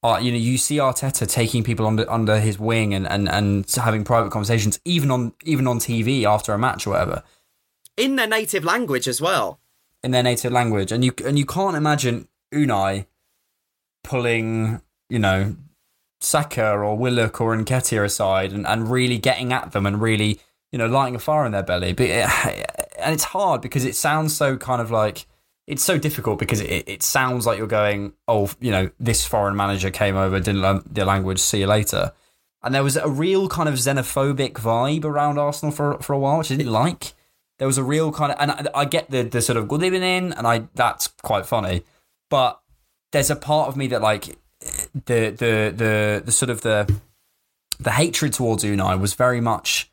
[0.03, 3.69] uh, you know, you see Arteta taking people under under his wing and, and, and
[3.73, 7.23] having private conversations, even on even on TV after a match or whatever,
[7.97, 9.61] in their native language as well.
[10.05, 13.07] In their native language, and you and you can't imagine Unai
[14.05, 14.81] pulling,
[15.11, 15.57] you know,
[16.21, 20.79] Saka or Willock or Nketiah aside and, and really getting at them and really, you
[20.79, 21.93] know, lighting a fire in their belly.
[21.93, 22.29] But it,
[23.01, 25.27] and it's hard because it sounds so kind of like
[25.69, 29.55] it's so difficult because it, it sounds like you're going, oh, you know, this foreign
[29.55, 32.13] manager came over, didn't learn the language, see you later.
[32.63, 36.39] And there was a real kind of xenophobic vibe around Arsenal for for a while,
[36.39, 37.13] which I didn't like.
[37.59, 39.85] There was a real kind of, and I, I get the the sort of good
[39.85, 41.85] evening, and I that's quite funny,
[42.31, 42.61] but
[43.13, 44.39] there's a part of me that like
[44.95, 46.93] the the the the sort of the
[47.79, 49.93] the hatred towards Unai was very much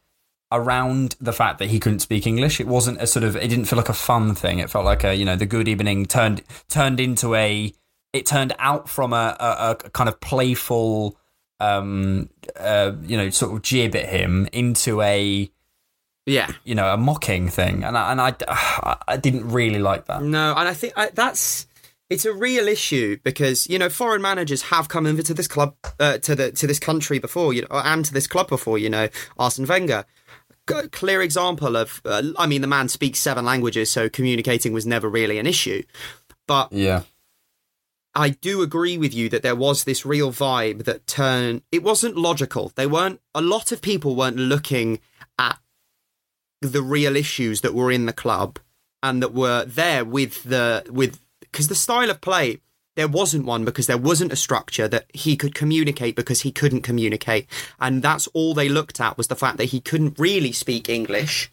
[0.51, 2.59] around the fact that he couldn't speak English.
[2.59, 4.59] It wasn't a sort of it didn't feel like a fun thing.
[4.59, 7.73] It felt like a you know the good evening turned turned into a
[8.13, 11.17] it turned out from a, a, a kind of playful
[11.59, 15.49] um uh you know sort of jib at him into a
[16.25, 18.35] yeah you know a mocking thing and I, and I
[19.07, 20.21] I didn't really like that.
[20.21, 21.67] No, and I think I, that's
[22.09, 25.75] it's a real issue because you know foreign managers have come over to this club
[25.99, 28.89] uh, to the to this country before you know and to this club before you
[28.89, 30.05] know Arsene Wenger
[30.65, 35.09] clear example of uh, i mean the man speaks seven languages so communicating was never
[35.09, 35.83] really an issue.
[36.47, 37.03] But yeah.
[38.13, 42.15] I do agree with you that there was this real vibe that turned it wasn't
[42.15, 42.71] logical.
[42.75, 44.99] They weren't a lot of people weren't looking
[45.37, 45.59] at
[46.61, 48.59] the real issues that were in the club
[49.03, 52.61] and that were there with the with because the style of play
[52.95, 56.81] there wasn't one because there wasn't a structure that he could communicate because he couldn't
[56.81, 57.47] communicate.
[57.79, 61.51] And that's all they looked at was the fact that he couldn't really speak English.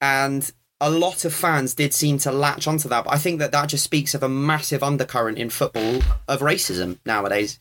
[0.00, 3.04] And a lot of fans did seem to latch onto that.
[3.04, 6.98] But I think that that just speaks of a massive undercurrent in football of racism
[7.06, 7.58] nowadays.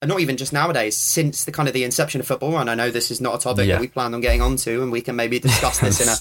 [0.00, 2.58] And not even just nowadays, since the kind of the inception of football.
[2.58, 3.74] And I know this is not a topic yeah.
[3.74, 6.16] that we plan on getting onto, and we can maybe discuss this in a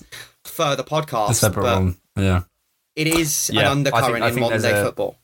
[0.48, 1.32] further podcast.
[1.32, 2.44] A separate one, yeah.
[2.96, 5.18] It is yeah, an undercurrent think, in modern day a, football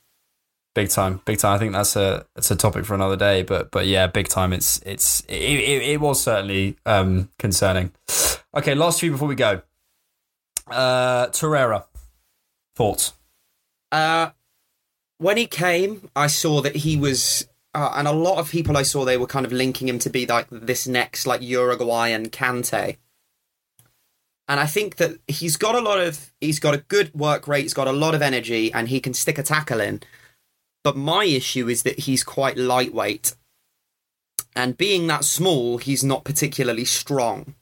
[0.78, 1.56] big time, big time.
[1.56, 3.42] I think that's a it's a topic for another day.
[3.42, 4.54] But but yeah, big time.
[4.54, 7.92] It's it's it, it, it was certainly um, concerning.
[8.54, 9.63] Okay, last few before we go.
[10.68, 11.86] Uh, Torreira,
[12.76, 13.13] thoughts?
[13.92, 14.30] Uh,
[15.18, 18.84] when he came, I saw that he was, uh, and a lot of people I
[18.84, 22.98] saw they were kind of linking him to be like this next like Uruguayan Kante.
[24.48, 27.63] And I think that he's got a lot of, he's got a good work rate,
[27.63, 30.02] he's got a lot of energy, and he can stick a tackle in.
[30.88, 33.36] But my issue is that he's quite lightweight.
[34.56, 37.56] And being that small, he's not particularly strong.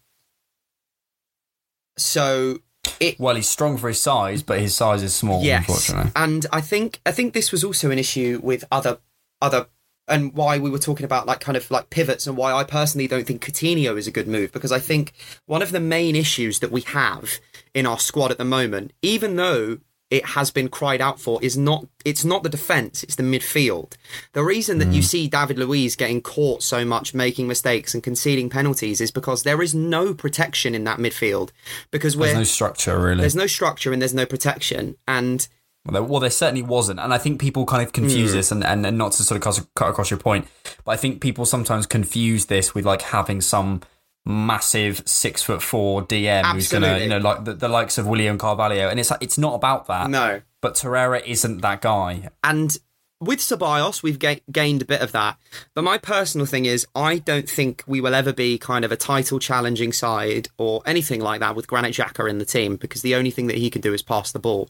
[1.98, 2.60] So
[3.00, 5.44] it, well, he's strong for his size, but his size is small.
[5.44, 6.12] Yes, unfortunately.
[6.16, 9.00] and I think I think this was also an issue with other
[9.42, 9.70] other
[10.08, 13.08] and why we were talking about like kind of like pivots and why I personally
[13.08, 15.14] don't think Coutinho is a good move because I think
[15.48, 17.40] one of the main issues that we have
[17.74, 19.80] in our squad at the moment, even though
[20.10, 23.94] it has been cried out for is not it's not the defense it's the midfield
[24.34, 24.94] the reason that mm.
[24.94, 29.44] you see david luiz getting caught so much making mistakes and conceding penalties is because
[29.44, 31.50] there is no protection in that midfield
[31.92, 35.48] because there's no structure really there's no structure and there's no protection and
[35.86, 38.36] well there, well, there certainly wasn't and i think people kind of confuse mm.
[38.36, 40.48] this and, and, and not to sort of cut across your point
[40.84, 43.82] but i think people sometimes confuse this with like having some
[44.26, 46.58] massive six foot four DM Absolutely.
[46.58, 49.54] who's gonna, you know, like the, the, likes of William Carvalho, and it's it's not
[49.54, 50.10] about that.
[50.10, 52.30] No, but Torreira isn't that guy.
[52.44, 52.78] And
[53.22, 55.38] with Ceballos, we've ga- gained a bit of that.
[55.74, 58.98] But my personal thing is, I don't think we will ever be kind of a
[58.98, 63.16] title challenging side or anything like that with Granit Xhaka in the team because the
[63.16, 64.70] only thing that he can do is pass the ball.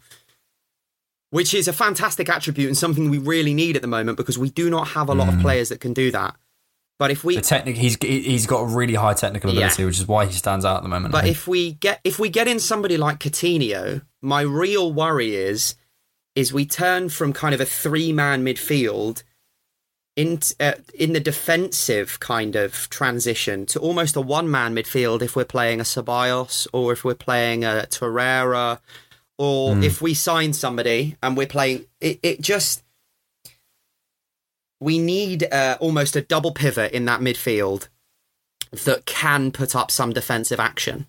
[1.32, 4.50] Which is a fantastic attribute and something we really need at the moment because we
[4.50, 5.36] do not have a lot mm.
[5.36, 6.36] of players that can do that.
[6.98, 9.86] But if we The technic, he's he's got a really high technical ability, Yeah.
[9.88, 11.12] which is why he stands out at the moment.
[11.12, 15.76] But if we get if we get in somebody like Coutinho, my real worry is
[16.36, 19.24] is we turn from kind of a three man midfield
[20.16, 25.36] in uh, in the defensive kind of transition to almost a one man midfield if
[25.36, 28.80] we're playing a Ceballos or if we're playing a Torreira
[29.38, 32.85] or if we sign somebody and we're playing it, it just
[34.80, 37.88] we need uh, almost a double pivot in that midfield
[38.72, 41.06] that can put up some defensive action.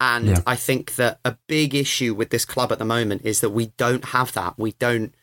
[0.00, 0.42] And Yeah.
[0.46, 3.66] I think that a big issue with this club at the moment is that we
[3.76, 4.54] don't have that.
[4.58, 5.14] We don't.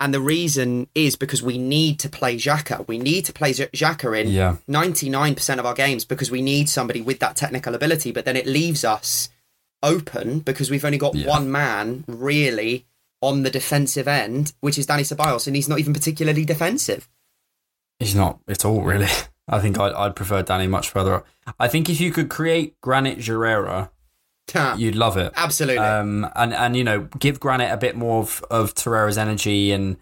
[0.00, 2.86] And the reason is because we need to play Xhaka.
[2.86, 4.56] We need to play Xhaka in Yeah.
[4.68, 8.12] 99% of our games because we need somebody with that technical ability.
[8.12, 9.28] But then it leaves us
[9.82, 11.26] open because we've only got Yeah.
[11.26, 12.84] one man really
[13.20, 17.08] on the defensive end, which is Danny Ceballos, and he's not even particularly defensive.
[17.98, 19.08] He's not at all, really.
[19.48, 21.26] I think I'd, I'd prefer Danny much further up.
[21.58, 23.90] I think if you could create Granit Guerrera,
[24.76, 25.32] you'd love it.
[25.36, 25.78] Absolutely.
[25.78, 29.96] Um, and, and, you know, give Granit a bit more of, of Torreira's energy and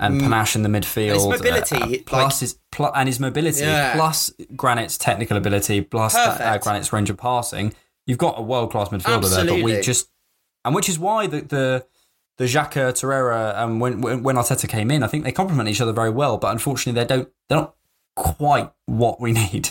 [0.00, 1.18] and panache in the midfield.
[1.18, 1.30] Mm.
[1.38, 3.94] mobility, uh, like- plus his, pl- and his mobility, Yeah.
[3.94, 7.72] plus Granit's technical ability, plus uh, Granit's range of passing.
[8.06, 10.10] You've got a world class midfielder there, but we just.
[10.64, 11.42] And which is why the.
[11.42, 11.86] the
[12.36, 15.92] the Xhaka, Torreira, and when, when Arteta came in, I think they complement each other
[15.92, 16.36] very well.
[16.38, 17.28] But unfortunately, they don't.
[17.48, 17.74] They're not
[18.16, 19.70] quite what we need,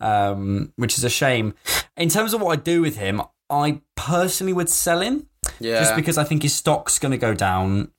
[0.00, 1.54] um, which is a shame.
[1.96, 5.26] In terms of what I do with him, I personally would sell him
[5.58, 5.80] yeah.
[5.80, 7.90] just because I think his stock's going to go down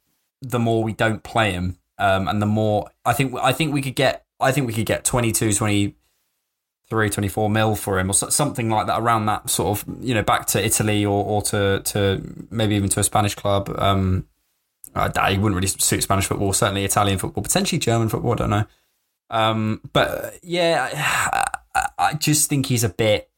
[0.41, 3.81] the more we don't play him, um, and the more I think I think we
[3.81, 4.25] could get.
[4.39, 5.53] I think we could get 22,
[6.91, 10.23] 23, 24 mil for him, or something like that around that sort of you know
[10.23, 13.73] back to Italy or, or to to maybe even to a Spanish club.
[13.77, 14.27] Um,
[14.93, 18.33] I, he wouldn't really suit Spanish football, certainly Italian football, potentially German football.
[18.33, 18.65] I don't know.
[19.29, 20.89] Um, but yeah,
[21.73, 23.29] I, I, just think he's a bit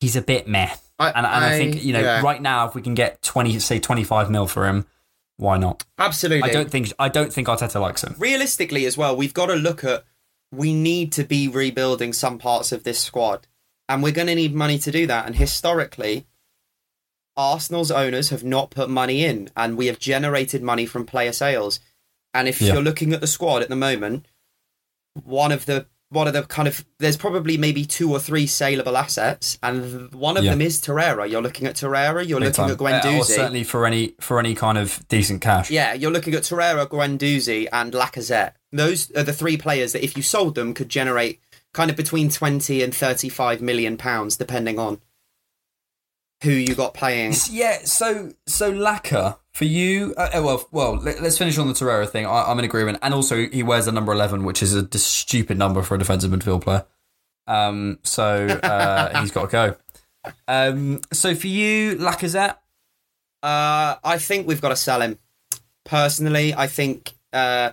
[0.00, 0.74] he's a bit meh.
[0.98, 2.20] I- and, and I, think you know yeah.
[2.22, 4.86] right now if we can get twenty, say twenty five mil for him,
[5.36, 5.84] why not?
[5.98, 6.50] Absolutely.
[6.50, 8.16] I don't think I don't think Arteta likes him.
[8.18, 10.04] realistically as well, we've got to look at
[10.56, 13.46] we need to be rebuilding some parts of this squad.
[13.88, 15.26] And we're going to need money to do that.
[15.26, 16.26] And historically,
[17.36, 21.80] Arsenal's owners have not put money in, and we have generated money from player sales.
[22.32, 22.74] And if Yeah.
[22.74, 24.26] you're looking at the squad at the moment,
[25.24, 28.96] one of the one of the kind of there's probably maybe two or three saleable
[28.96, 30.52] assets, and one of Yeah.
[30.52, 31.28] them is Torreira.
[31.28, 32.24] You're looking at Torreira.
[32.26, 32.92] You're Big looking time.
[32.92, 33.16] at Guendouzi.
[33.16, 35.70] Uh, or certainly for any for any kind of decent cash.
[35.72, 38.52] Yeah, you're looking at Torreira, Guendouzi, and Lacazette.
[38.76, 41.40] Those are the three players that, if you sold them, could generate
[41.72, 45.00] kind of between twenty and thirty-five million pounds, depending on
[46.42, 47.34] who you got playing.
[47.50, 50.14] Yeah, so so Laca for you.
[50.16, 52.26] Uh, uh, well, well, let, us finish on the Torreira thing.
[52.26, 55.56] I, I'm in agreement, and also he wears a number eleven, which is a stupid
[55.56, 56.84] number for a defensive midfield player.
[57.46, 60.32] Um, so uh, he's got to go.
[60.48, 62.56] Um, so for you, Lacazette,
[63.42, 65.18] Uh, I think we've got to sell him.
[65.84, 67.72] Personally, I think uh,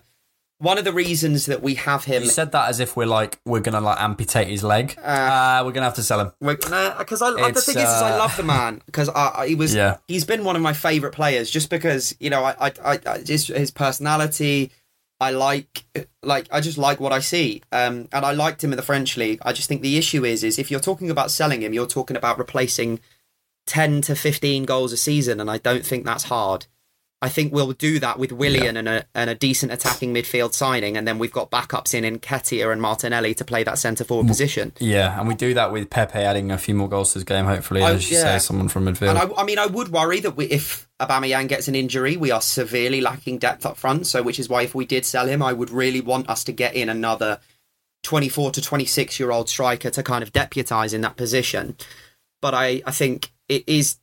[0.62, 3.40] one of the reasons that we have him you said that as if we're like
[3.46, 4.98] we're gonna like amputate his leg.
[5.04, 6.32] Uh, we're gonna have to sell him.
[6.40, 6.72] because
[7.22, 9.10] I the It's, thing is, is I uh, love the man because
[9.48, 9.98] he was Yeah.
[10.08, 13.18] he's been one of my favorite players just because you know I I, I, I
[13.24, 14.72] just his personality
[15.20, 15.84] I like
[16.24, 19.18] like I just like what I see um and I liked him in the French
[19.18, 21.88] league I just think the issue is is if you're talking about selling him you're
[21.88, 23.00] talking about replacing
[23.68, 26.66] 10 to 15 goals a season and I don't think that's hard
[27.24, 30.98] I think we'll do that with Willian and a and a decent attacking midfield signing
[30.98, 34.72] and then we've got backups in Nketiah and Martinelli to play that centre forward position
[34.80, 37.46] Yeah, and we do that with Pepe adding a few more goals to his game.
[37.46, 38.38] Hopefully, Oh, as you yeah.
[38.38, 39.10] say, someone from midfield.
[39.10, 42.32] And I, I mean, I would worry that we, if Aubameyang gets an injury, we
[42.32, 44.08] are severely lacking depth up front.
[44.08, 46.52] So, which is why if we did sell him, I would really want us to
[46.52, 47.40] get in another
[48.04, 51.76] 24 to 26 year old striker to kind of deputise in that position.
[52.42, 53.98] But I, I think it is.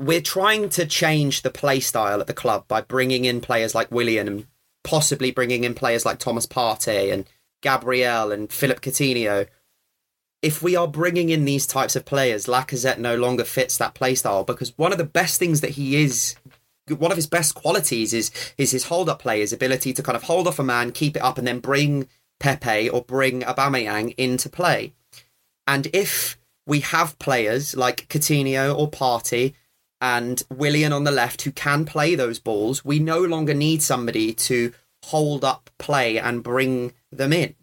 [0.00, 3.90] We're trying to change the play style at the club by bringing in players like
[3.90, 4.46] Willian and
[4.82, 7.28] possibly bringing in players like Thomas Partey and
[7.60, 9.46] Gabriel and Philippe Coutinho
[10.42, 14.14] if we are bringing in these types of players, Lacazette no longer fits that play
[14.14, 16.34] style because one of the best things that he is,
[16.88, 20.16] one of his best qualities is is his hold up play, his ability to kind
[20.16, 24.14] of hold off a man, keep it up, and then bring Pepe or bring Aubameyang
[24.16, 24.94] into play.
[25.66, 29.54] And if we have players like Coutinho or Partey
[30.00, 34.32] and Willian on the left who can play those balls, we no longer need somebody
[34.34, 34.72] to
[35.04, 37.54] hold up play and bring them in.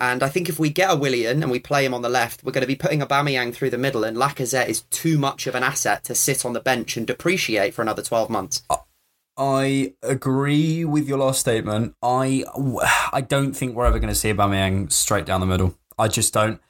[0.00, 2.42] And I think if we get a Willian and we play him on the left,
[2.42, 5.46] we're going to be putting a Aubameyang through the middle, and Lacazette is too much
[5.46, 8.64] of an asset to sit on the bench and depreciate for another twelve months.
[9.36, 11.94] I agree with your last statement.
[12.02, 12.44] I
[13.12, 15.78] I don't think we're ever going to see Aubameyang straight down the middle.
[15.96, 16.60] I just don't.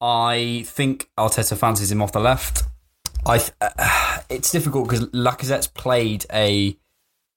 [0.00, 2.62] I think Arteta fancies him off the left.
[3.24, 6.76] I uh, it's difficult because Lacazette's played a.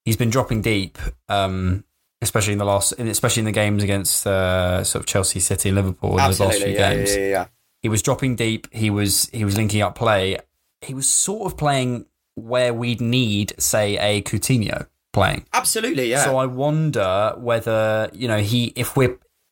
[0.05, 1.83] He's been dropping deep, um,
[2.21, 5.75] especially in the last, especially in the games against uh, sort of Chelsea, City, and
[5.75, 7.15] Liverpool in Absolutely, those last few yeah, games.
[7.15, 7.45] yeah, yeah.
[7.81, 8.67] He was dropping deep.
[8.73, 10.37] He was he was linking up play.
[10.81, 15.45] He was sort of playing where we'd need, say, a Coutinho playing.
[15.53, 16.23] Absolutely, yeah.
[16.23, 19.09] So I wonder whether you know he if we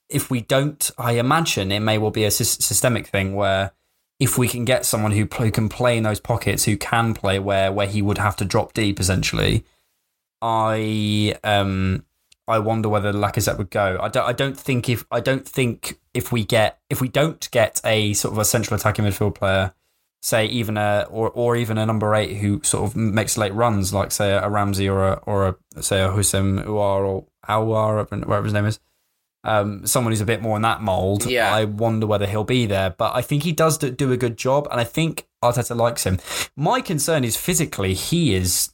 [0.09, 3.71] if we don't, I imagine it may well be a sys- systemic thing where
[4.19, 7.39] if we can get someone who, who can play in those pockets, who can play
[7.39, 9.63] where where he would have to drop deep essentially.
[10.41, 12.05] I um
[12.47, 13.99] I wonder whether Lacazette would go.
[14.01, 14.25] I don't.
[14.25, 18.13] I don't think if I don't think if we get if we don't get a
[18.13, 19.73] sort of a central attacking midfield player,
[20.21, 23.93] say even a or or even a number eight who sort of makes late runs,
[23.93, 28.43] like say a Ramsey or a or a say a Hussein Uar or Awar, whatever
[28.45, 28.79] his name is.
[29.47, 31.25] Um, someone who's a bit more in that mold.
[31.25, 31.53] Yeah.
[31.53, 34.67] I wonder whether he'll be there, but I think he does do- a good job,
[34.69, 36.19] and I think Arteta likes him.
[36.55, 38.73] My concern is physically, he is.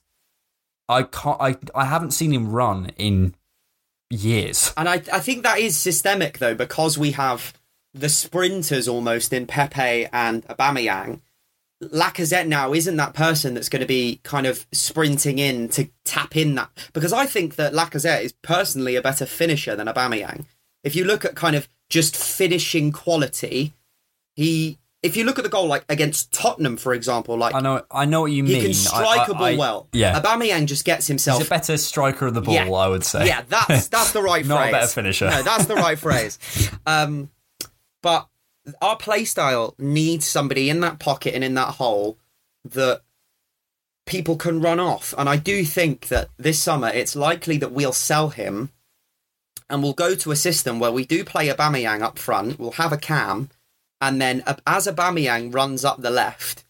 [0.89, 1.39] I can't.
[1.39, 3.35] I I haven't seen him run in
[4.09, 4.73] years.
[4.77, 7.53] And I, I think that is systemic though, because we have
[7.93, 11.21] the sprinters almost in Pepe and Aubameyang.
[11.83, 16.35] Lacazette now isn't that person that's going to be kind of sprinting in to tap
[16.37, 20.45] in that because I think that Lacazette is personally a better finisher than Aubameyang.
[20.83, 23.73] If you look at kind of just finishing quality,
[24.35, 27.83] he if you look at the goal like against Tottenham for example, like I know.
[27.91, 28.55] I know what you he mean.
[28.55, 29.87] He can strike a a ball well.
[29.91, 32.53] Yeah, Aubameyang just gets himself he's a better striker of the ball.
[32.53, 32.69] Yeah.
[32.71, 33.27] I would say.
[33.27, 34.71] Yeah, that's that's the right Not a phrase.
[34.71, 35.29] better finisher.
[35.29, 36.39] No, that's the right phrase.
[36.85, 37.29] Um,
[38.01, 38.27] but
[38.81, 42.17] our play style needs somebody in that pocket and in that hole
[42.63, 43.01] that
[44.05, 45.13] people can run off.
[45.17, 48.71] And I do think that this summer it's likely that we'll sell him
[49.69, 52.59] and we'll go to a system where we do play Aubameyang up front.
[52.59, 53.49] We'll have a cam,
[54.01, 56.63] and then as Aubameyang runs up the left,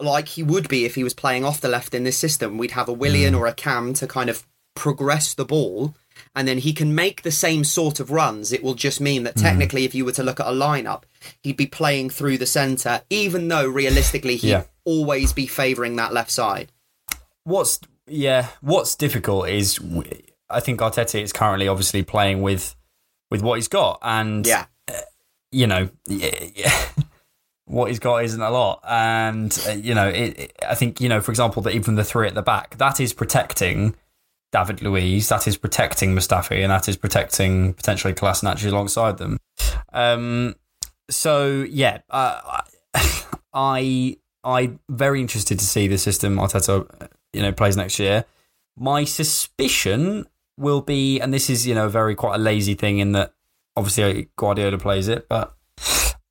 [0.00, 2.72] like he would be if he was playing off the left in this system, we'd
[2.72, 3.38] have a Willian mm.
[3.38, 5.94] or a Cam to kind of progress the ball,
[6.34, 8.52] and then he can make the same sort of runs.
[8.52, 9.42] It will just mean that mm.
[9.42, 11.02] technically, if you were to look at a lineup,
[11.42, 14.64] he'd be playing through the centre, even though realistically he'd Yeah.
[14.84, 16.70] always be favouring that left side.
[17.44, 18.48] What's yeah?
[18.60, 19.80] What's difficult is
[20.50, 22.74] I think Arteta is currently obviously playing with
[23.30, 24.66] with what he's got, and Yeah.
[25.52, 26.82] you know, yeah, yeah,
[27.66, 28.80] what he's got isn't a lot.
[28.88, 32.04] And, uh, you know, it, it- I think, you know, for example, that even the
[32.04, 33.94] three at the back, that is protecting
[34.52, 39.36] David Luiz, that is protecting Mustafi, and that is protecting potentially Kolasinac alongside them.
[39.92, 40.54] Um,
[41.10, 42.62] so, yeah, uh,
[43.52, 48.24] I, I'm very interested to see the system Arteta, you know, plays next year.
[48.78, 50.26] My suspicion
[50.58, 53.32] will be, and this is, you know, very quite a lazy thing in that
[53.76, 55.54] obviously Guardiola plays it, but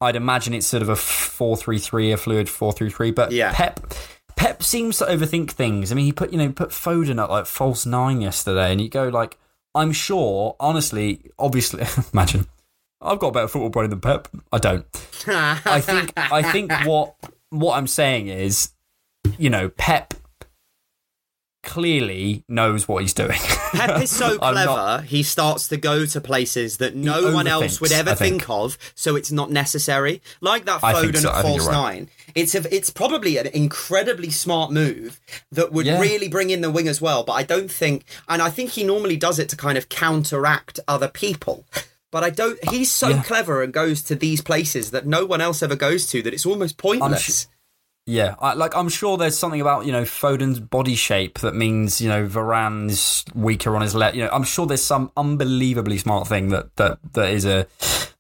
[0.02, 3.12] I'd imagine it's sort of a four-three-three, a fluid four-three-three.
[3.12, 3.54] But Yeah.
[3.54, 3.80] Pep,
[4.36, 5.92] Pep seems to overthink things.
[5.92, 8.90] I mean, he put you know put Foden at like false nine yesterday, and you
[8.90, 9.38] go like,
[9.74, 12.48] I'm sure, honestly, obviously, imagine.
[13.00, 14.28] I've got a better football brain than Pep.
[14.52, 14.86] I don't.
[15.28, 17.16] I think I think what
[17.50, 18.72] what I'm saying is,
[19.38, 20.14] you know, Pep
[21.64, 23.40] clearly knows what he's doing.
[23.72, 27.80] Pep is so clever, not- he starts to go to places that no one else
[27.82, 28.42] would ever think.
[28.42, 28.50] think.
[28.50, 30.22] of, so it's not necessary.
[30.42, 31.72] Like that Foden so, at false right.
[31.74, 32.10] nine.
[32.36, 35.20] It's a, it's probably an incredibly smart move
[35.52, 36.00] that would Yeah.
[36.00, 37.24] really bring in the wing as well.
[37.24, 40.80] But I don't think, and I think he normally does it to kind of counteract
[40.88, 41.66] other people.
[42.12, 42.58] But I don't.
[42.70, 43.24] He's so Yeah.
[43.24, 46.46] clever and goes to these places that no one else ever goes to that it's
[46.46, 47.48] almost pointless.
[48.08, 52.00] Yeah, I, like I'm sure there's something about you know Foden's body shape that means
[52.00, 54.16] you know Varane's weaker on his left.
[54.16, 57.68] You know, I'm sure there's some unbelievably smart thing that that that is a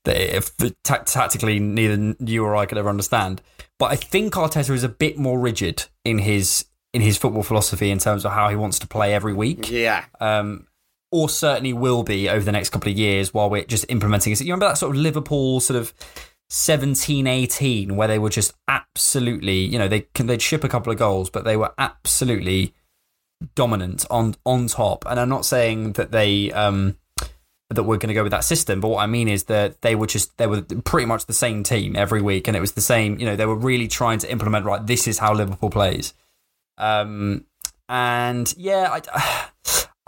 [0.03, 0.51] that if
[0.83, 3.41] ta- tactically neither you or I could ever understand.
[3.79, 7.89] But I think Arteta is a bit more rigid in his in his football philosophy
[7.89, 10.05] in terms of how he wants to play every week yeah.
[10.19, 10.67] um,
[11.11, 14.41] or certainly will be over the next couple of years while we're just implementing it.
[14.41, 15.93] You remember that sort of Liverpool sort of
[16.49, 20.91] 17, 18, where they were just absolutely, you know, they can they'd ship a couple
[20.91, 22.73] of goals, but they were absolutely
[23.55, 25.05] dominant on on top.
[25.07, 26.97] And I'm not saying that they um
[27.69, 29.93] that we're going to go with that system, but what I mean is that they
[29.93, 32.81] were just they were pretty much the same team every week, and it was the
[32.81, 33.19] same.
[33.19, 34.85] You know, they were really trying to implement right.
[34.85, 36.13] This is how Liverpool plays.
[36.77, 37.45] Um,
[37.89, 39.49] and yeah, I,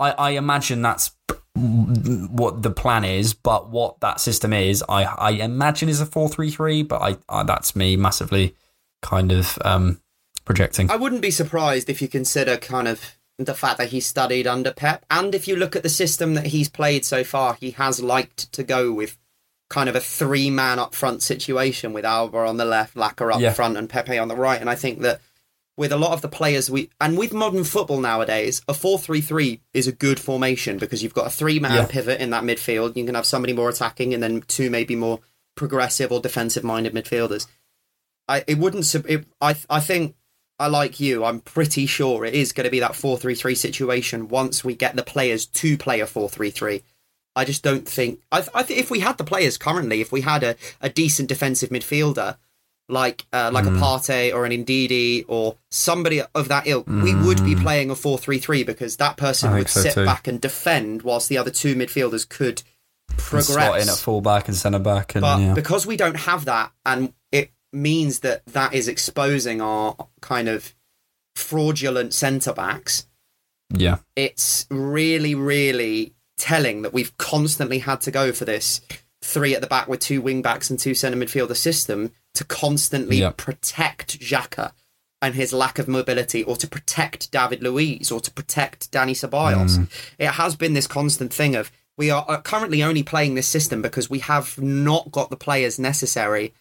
[0.00, 1.14] I, I imagine that's
[1.60, 6.82] what the plan is, but what that system is, I, I imagine is a four-three-three.
[6.82, 8.54] But I, I that's me massively
[9.02, 10.00] kind of um,
[10.44, 10.90] projecting.
[10.90, 14.72] I wouldn't be surprised if you consider kind of the fact that he studied under
[14.72, 15.06] Pep.
[15.10, 18.52] And if you look at the system that he's played so far, he has liked
[18.52, 19.16] to go with
[19.70, 23.40] kind of a three man up front situation with Auba on the left, Laca up
[23.40, 23.52] Yeah.
[23.52, 24.60] front, and Pepe on the right.
[24.60, 25.20] And I think that
[25.80, 29.88] with a lot of the players we and with modern football nowadays, a 4-3-3 is
[29.88, 31.86] a good formation because you've got a three man Yeah.
[31.86, 32.96] pivot in that midfield.
[32.96, 35.20] You can have somebody more attacking and then two maybe more
[35.56, 37.46] progressive or defensive minded midfielders.
[38.28, 40.14] I it wouldn't sub- it, I I think
[40.58, 41.24] I like you.
[41.24, 45.02] I'm pretty sure it is going to be that 4-3-3 situation once we get the
[45.02, 46.82] players to play a 4-3-3.
[47.34, 50.20] I just don't think I I think if we had the players currently, if we
[50.20, 52.36] had a, a decent defensive midfielder
[52.90, 53.76] like uh, like Mm.
[53.76, 57.94] a Partey or an Ndidi or somebody of that ilk, we would be playing a
[57.94, 59.54] 4-3-3 because that person Mm.
[59.54, 60.04] I would so sit too.
[60.04, 62.62] back and defend whilst the other two midfielders could
[63.08, 63.46] And progress.
[63.46, 65.54] slot in at full back and centre back, and But yeah.
[65.54, 70.74] because we don't have that, and it means that that is exposing our kind of
[71.36, 73.06] fraudulent centre backs,
[73.72, 78.80] yeah, it's really, really telling that we've constantly had to go for this
[79.22, 82.10] three at the back with two wing backs and two centre midfielder system
[82.40, 84.72] to constantly protect Xhaka
[85.20, 89.76] and his lack of mobility, or to protect David Luiz, or to protect Danny Ceballos.
[89.76, 89.88] Mm.
[90.18, 93.82] It has been this constant thing of we are uh, currently only playing this system
[93.82, 96.54] because we have not got the players necessary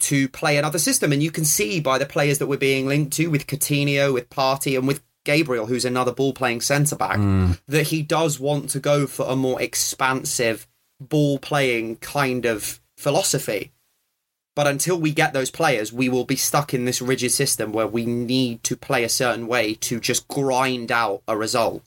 [0.00, 1.12] to play another system.
[1.12, 4.30] And you can see by the players that we're being linked to with Coutinho, with
[4.30, 7.18] Partey, and with Gabriel, who's another ball playing centre back,
[7.66, 10.66] that he does want to go for a more expansive
[10.98, 13.72] ball playing kind of philosophy.
[14.58, 17.86] But until we get those players, we will be stuck in this rigid system where
[17.86, 21.84] we need to play a certain way to just grind out a result.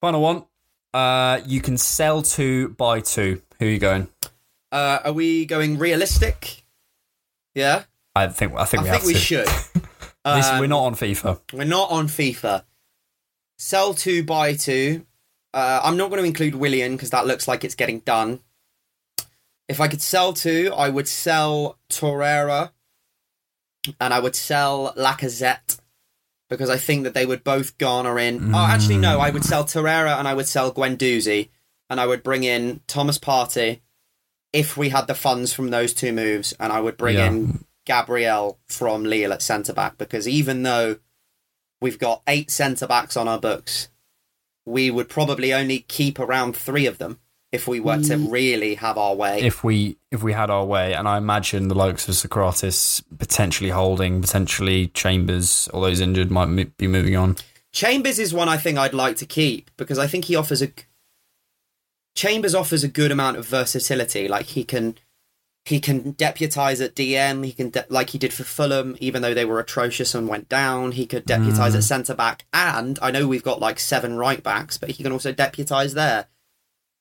[0.00, 0.46] Final one.
[0.92, 3.40] Uh, you can sell two, buy two.
[3.60, 4.08] Who are you going?
[4.72, 6.64] Uh, are we going realistic?
[7.54, 7.84] Yeah,
[8.16, 9.48] I think I think I we think we should.
[10.24, 11.40] This, Um, we're not on FIFA.
[11.52, 12.64] We're not on FIFA.
[13.58, 15.06] Sell two, buy two.
[15.54, 18.40] Uh, I'm not going to include Willian because that looks like it's getting done.
[19.68, 22.70] If I could sell two, I would sell Torreira
[24.00, 25.78] and I would sell Lacazette
[26.48, 28.54] because I think that they would both garner in.
[28.54, 31.50] Oh, actually, no, I would sell Torreira and I would sell Guendouzi
[31.90, 33.80] and I would bring in Thomas Partey
[34.52, 37.26] if we had the funds from those two moves and I would bring Yeah.
[37.26, 40.98] in Gabriel from Lille at centre back because even though
[41.80, 43.88] we've got eight centre backs on our books,
[44.64, 47.20] we would probably only keep around three of them
[47.50, 48.30] if we were to mm.
[48.30, 49.40] really have our way.
[49.40, 53.70] If we if we had our way, and I imagine the likes of Sokratis potentially
[53.70, 57.36] holding, potentially Chambers, all those injured might mo- be moving on.
[57.72, 60.70] Chambers is one I think I'd like to keep because I think he offers a
[62.14, 64.28] Chambers offers a good amount of versatility.
[64.28, 64.96] Like he can
[65.64, 67.44] he can deputize at DM.
[67.44, 70.48] He can de- like he did for Fulham, even though they were atrocious and went
[70.48, 70.92] down.
[70.92, 71.88] He could deputize at mm.
[71.88, 75.32] centre back, and I know we've got like seven right backs, but he can also
[75.32, 76.26] deputize there.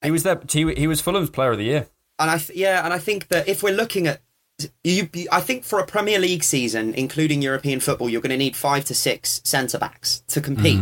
[0.04, 0.40] He was there.
[0.50, 1.88] He, he was Fulham's Player of the Year.
[2.20, 4.22] And I th- yeah, and I think that if we're looking at
[4.84, 8.38] you, you- I think for a Premier League season, including European football, you're going to
[8.38, 10.80] need five to six centre backs to compete.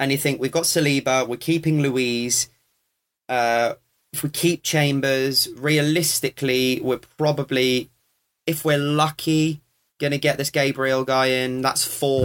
[0.00, 2.48] And you think we've got Saliba, we're keeping Luiz.
[3.28, 3.74] Uh,
[4.12, 7.90] if we keep Chambers, realistically, we're probably,
[8.46, 9.60] if we're lucky,
[10.00, 11.60] going to get this Gabriel guy in.
[11.60, 12.22] That's four.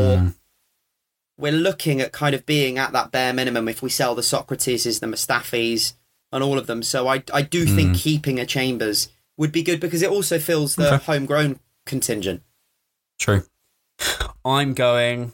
[1.38, 5.00] We're looking at kind of being at that bare minimum if we sell the Sokratises,
[5.00, 5.94] the Mustafis,
[6.34, 6.84] and all of them.
[6.84, 9.08] So I, I do think keeping a Chambers
[9.38, 11.04] would be good because it also fills the Okay.
[11.06, 12.42] homegrown contingent.
[13.20, 13.44] True.
[14.44, 15.34] I'm going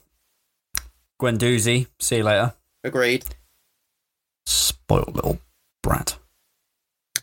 [1.19, 1.87] Guendouzi.
[1.99, 2.53] See you later.
[2.83, 3.25] Agreed.
[4.45, 5.39] Spoiled little
[5.83, 6.17] brat.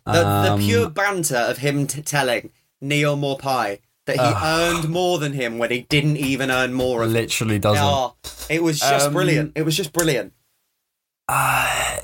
[0.04, 2.50] The, Um, the pure banter of him t- telling
[2.80, 7.10] Neal Maupay that he earned more than him when he didn't even earn more of
[7.10, 7.82] literally doesn't.
[7.82, 8.14] Oh,
[8.48, 9.52] it was just Um, brilliant.
[9.56, 10.32] It was just brilliant.
[11.26, 11.98] Uh,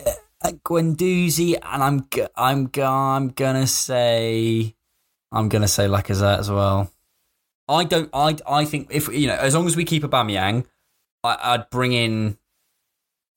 [0.50, 4.74] Guendouzi, and I'm I'm I'm gonna say
[5.30, 6.90] I'm gonna say Lacazette as well.
[7.68, 8.10] I don't.
[8.12, 10.66] I I think if you know, as long as we keep Aubameyang,
[11.24, 12.38] I, I'd bring in.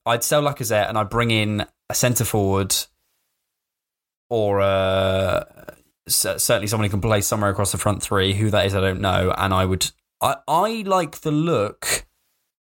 [0.04, 2.74] I'd sell Lacazette and I'd bring in a centre forward,
[4.28, 5.44] or uh,
[6.08, 8.34] certainly someone who can play somewhere across the front three.
[8.34, 9.34] Who that is, I don't know.
[9.36, 9.90] And I would.
[10.20, 12.06] I I like the look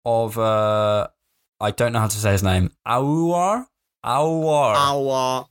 [0.05, 0.38] of.
[0.38, 1.09] uh
[1.61, 2.72] I don't know how to say his name.
[2.86, 3.66] Aouar?
[4.05, 4.74] Aouar.
[4.76, 5.46] Our,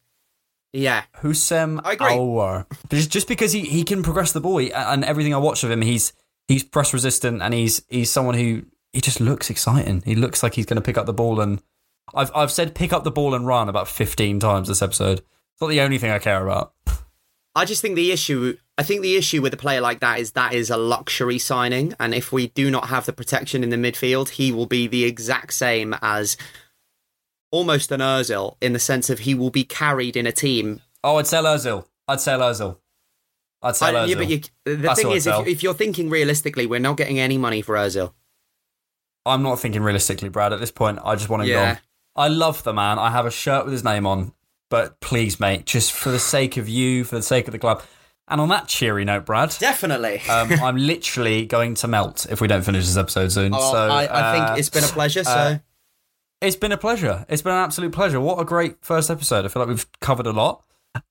[0.72, 1.80] yeah, Hussein.
[1.80, 2.66] Aouar.
[2.90, 5.72] Just, just because he, he can progress the ball he- and everything I watch of
[5.72, 6.14] him, he's
[6.48, 10.04] he's press resistant and he's he's someone who he just looks exciting.
[10.06, 11.62] He looks like he's going to pick up the ball and
[12.14, 15.20] I've I've said pick up the ball and run about 15 times this episode.
[15.20, 16.74] It's not the only thing I care about.
[17.56, 20.32] I just think the issue I think the issue with a player like that is
[20.32, 23.78] that is a luxury signing, and if we do not have the protection in the
[23.78, 26.36] midfield, he will be the exact same as
[27.54, 30.82] almost an Özil in the sense of he will be carried in a team.
[31.04, 31.86] Oh, I'd sell Ozil.
[32.08, 32.78] I'd sell Ozil.
[33.62, 34.10] I'd sell I- Ozil.
[34.10, 37.20] yeah, but you, the That's thing is, if, if you're thinking realistically, we're not getting
[37.20, 38.12] any money for Özil.
[39.26, 40.52] I'm not thinking realistically, Brad.
[40.52, 41.76] At this point, I just want him Yeah.
[41.76, 41.82] gone.
[42.16, 43.00] I love the man.
[43.00, 44.34] I have a shirt with his name on.
[44.70, 47.84] But please, mate, just for the sake of you, for the sake of the club.
[48.28, 50.22] And on that cheery note, Brad, Definitely.
[50.30, 53.54] um, I'm literally going to melt if we don't finish this episode soon.
[53.54, 55.24] Oh, so I, I uh, think it's been a pleasure.
[55.24, 55.58] So uh,
[56.44, 57.26] It's been a pleasure.
[57.30, 58.20] It's been an absolute pleasure.
[58.20, 59.46] What a great first episode.
[59.46, 60.62] I feel like we've covered a lot.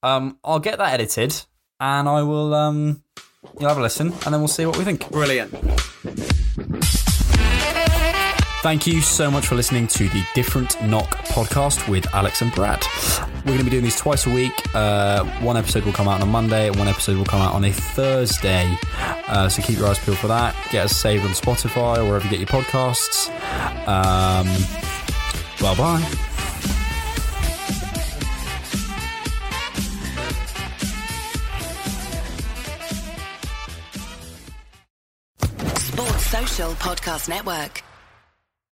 [0.02, 1.34] Um, I'll get that edited
[1.80, 3.02] and I will um,
[3.58, 5.10] you'll have a listen and then we'll see what we think.
[5.10, 5.50] brilliant.
[8.60, 12.84] Thank you so much for listening to the Different Knock podcast with Alex and Brad.
[13.36, 14.52] We're going to be doing these twice a week.
[14.74, 17.54] Uh, one episode will come out on a Monday, and one episode will come out
[17.54, 18.76] on a Thursday.
[19.26, 20.54] Uh, so keep your eyes peeled for that.
[20.70, 23.30] Get us saved on Spotify or wherever you get your podcasts.
[23.88, 24.91] Um,
[25.60, 26.02] bye bye.
[35.76, 37.82] Sports Social Podcast Network.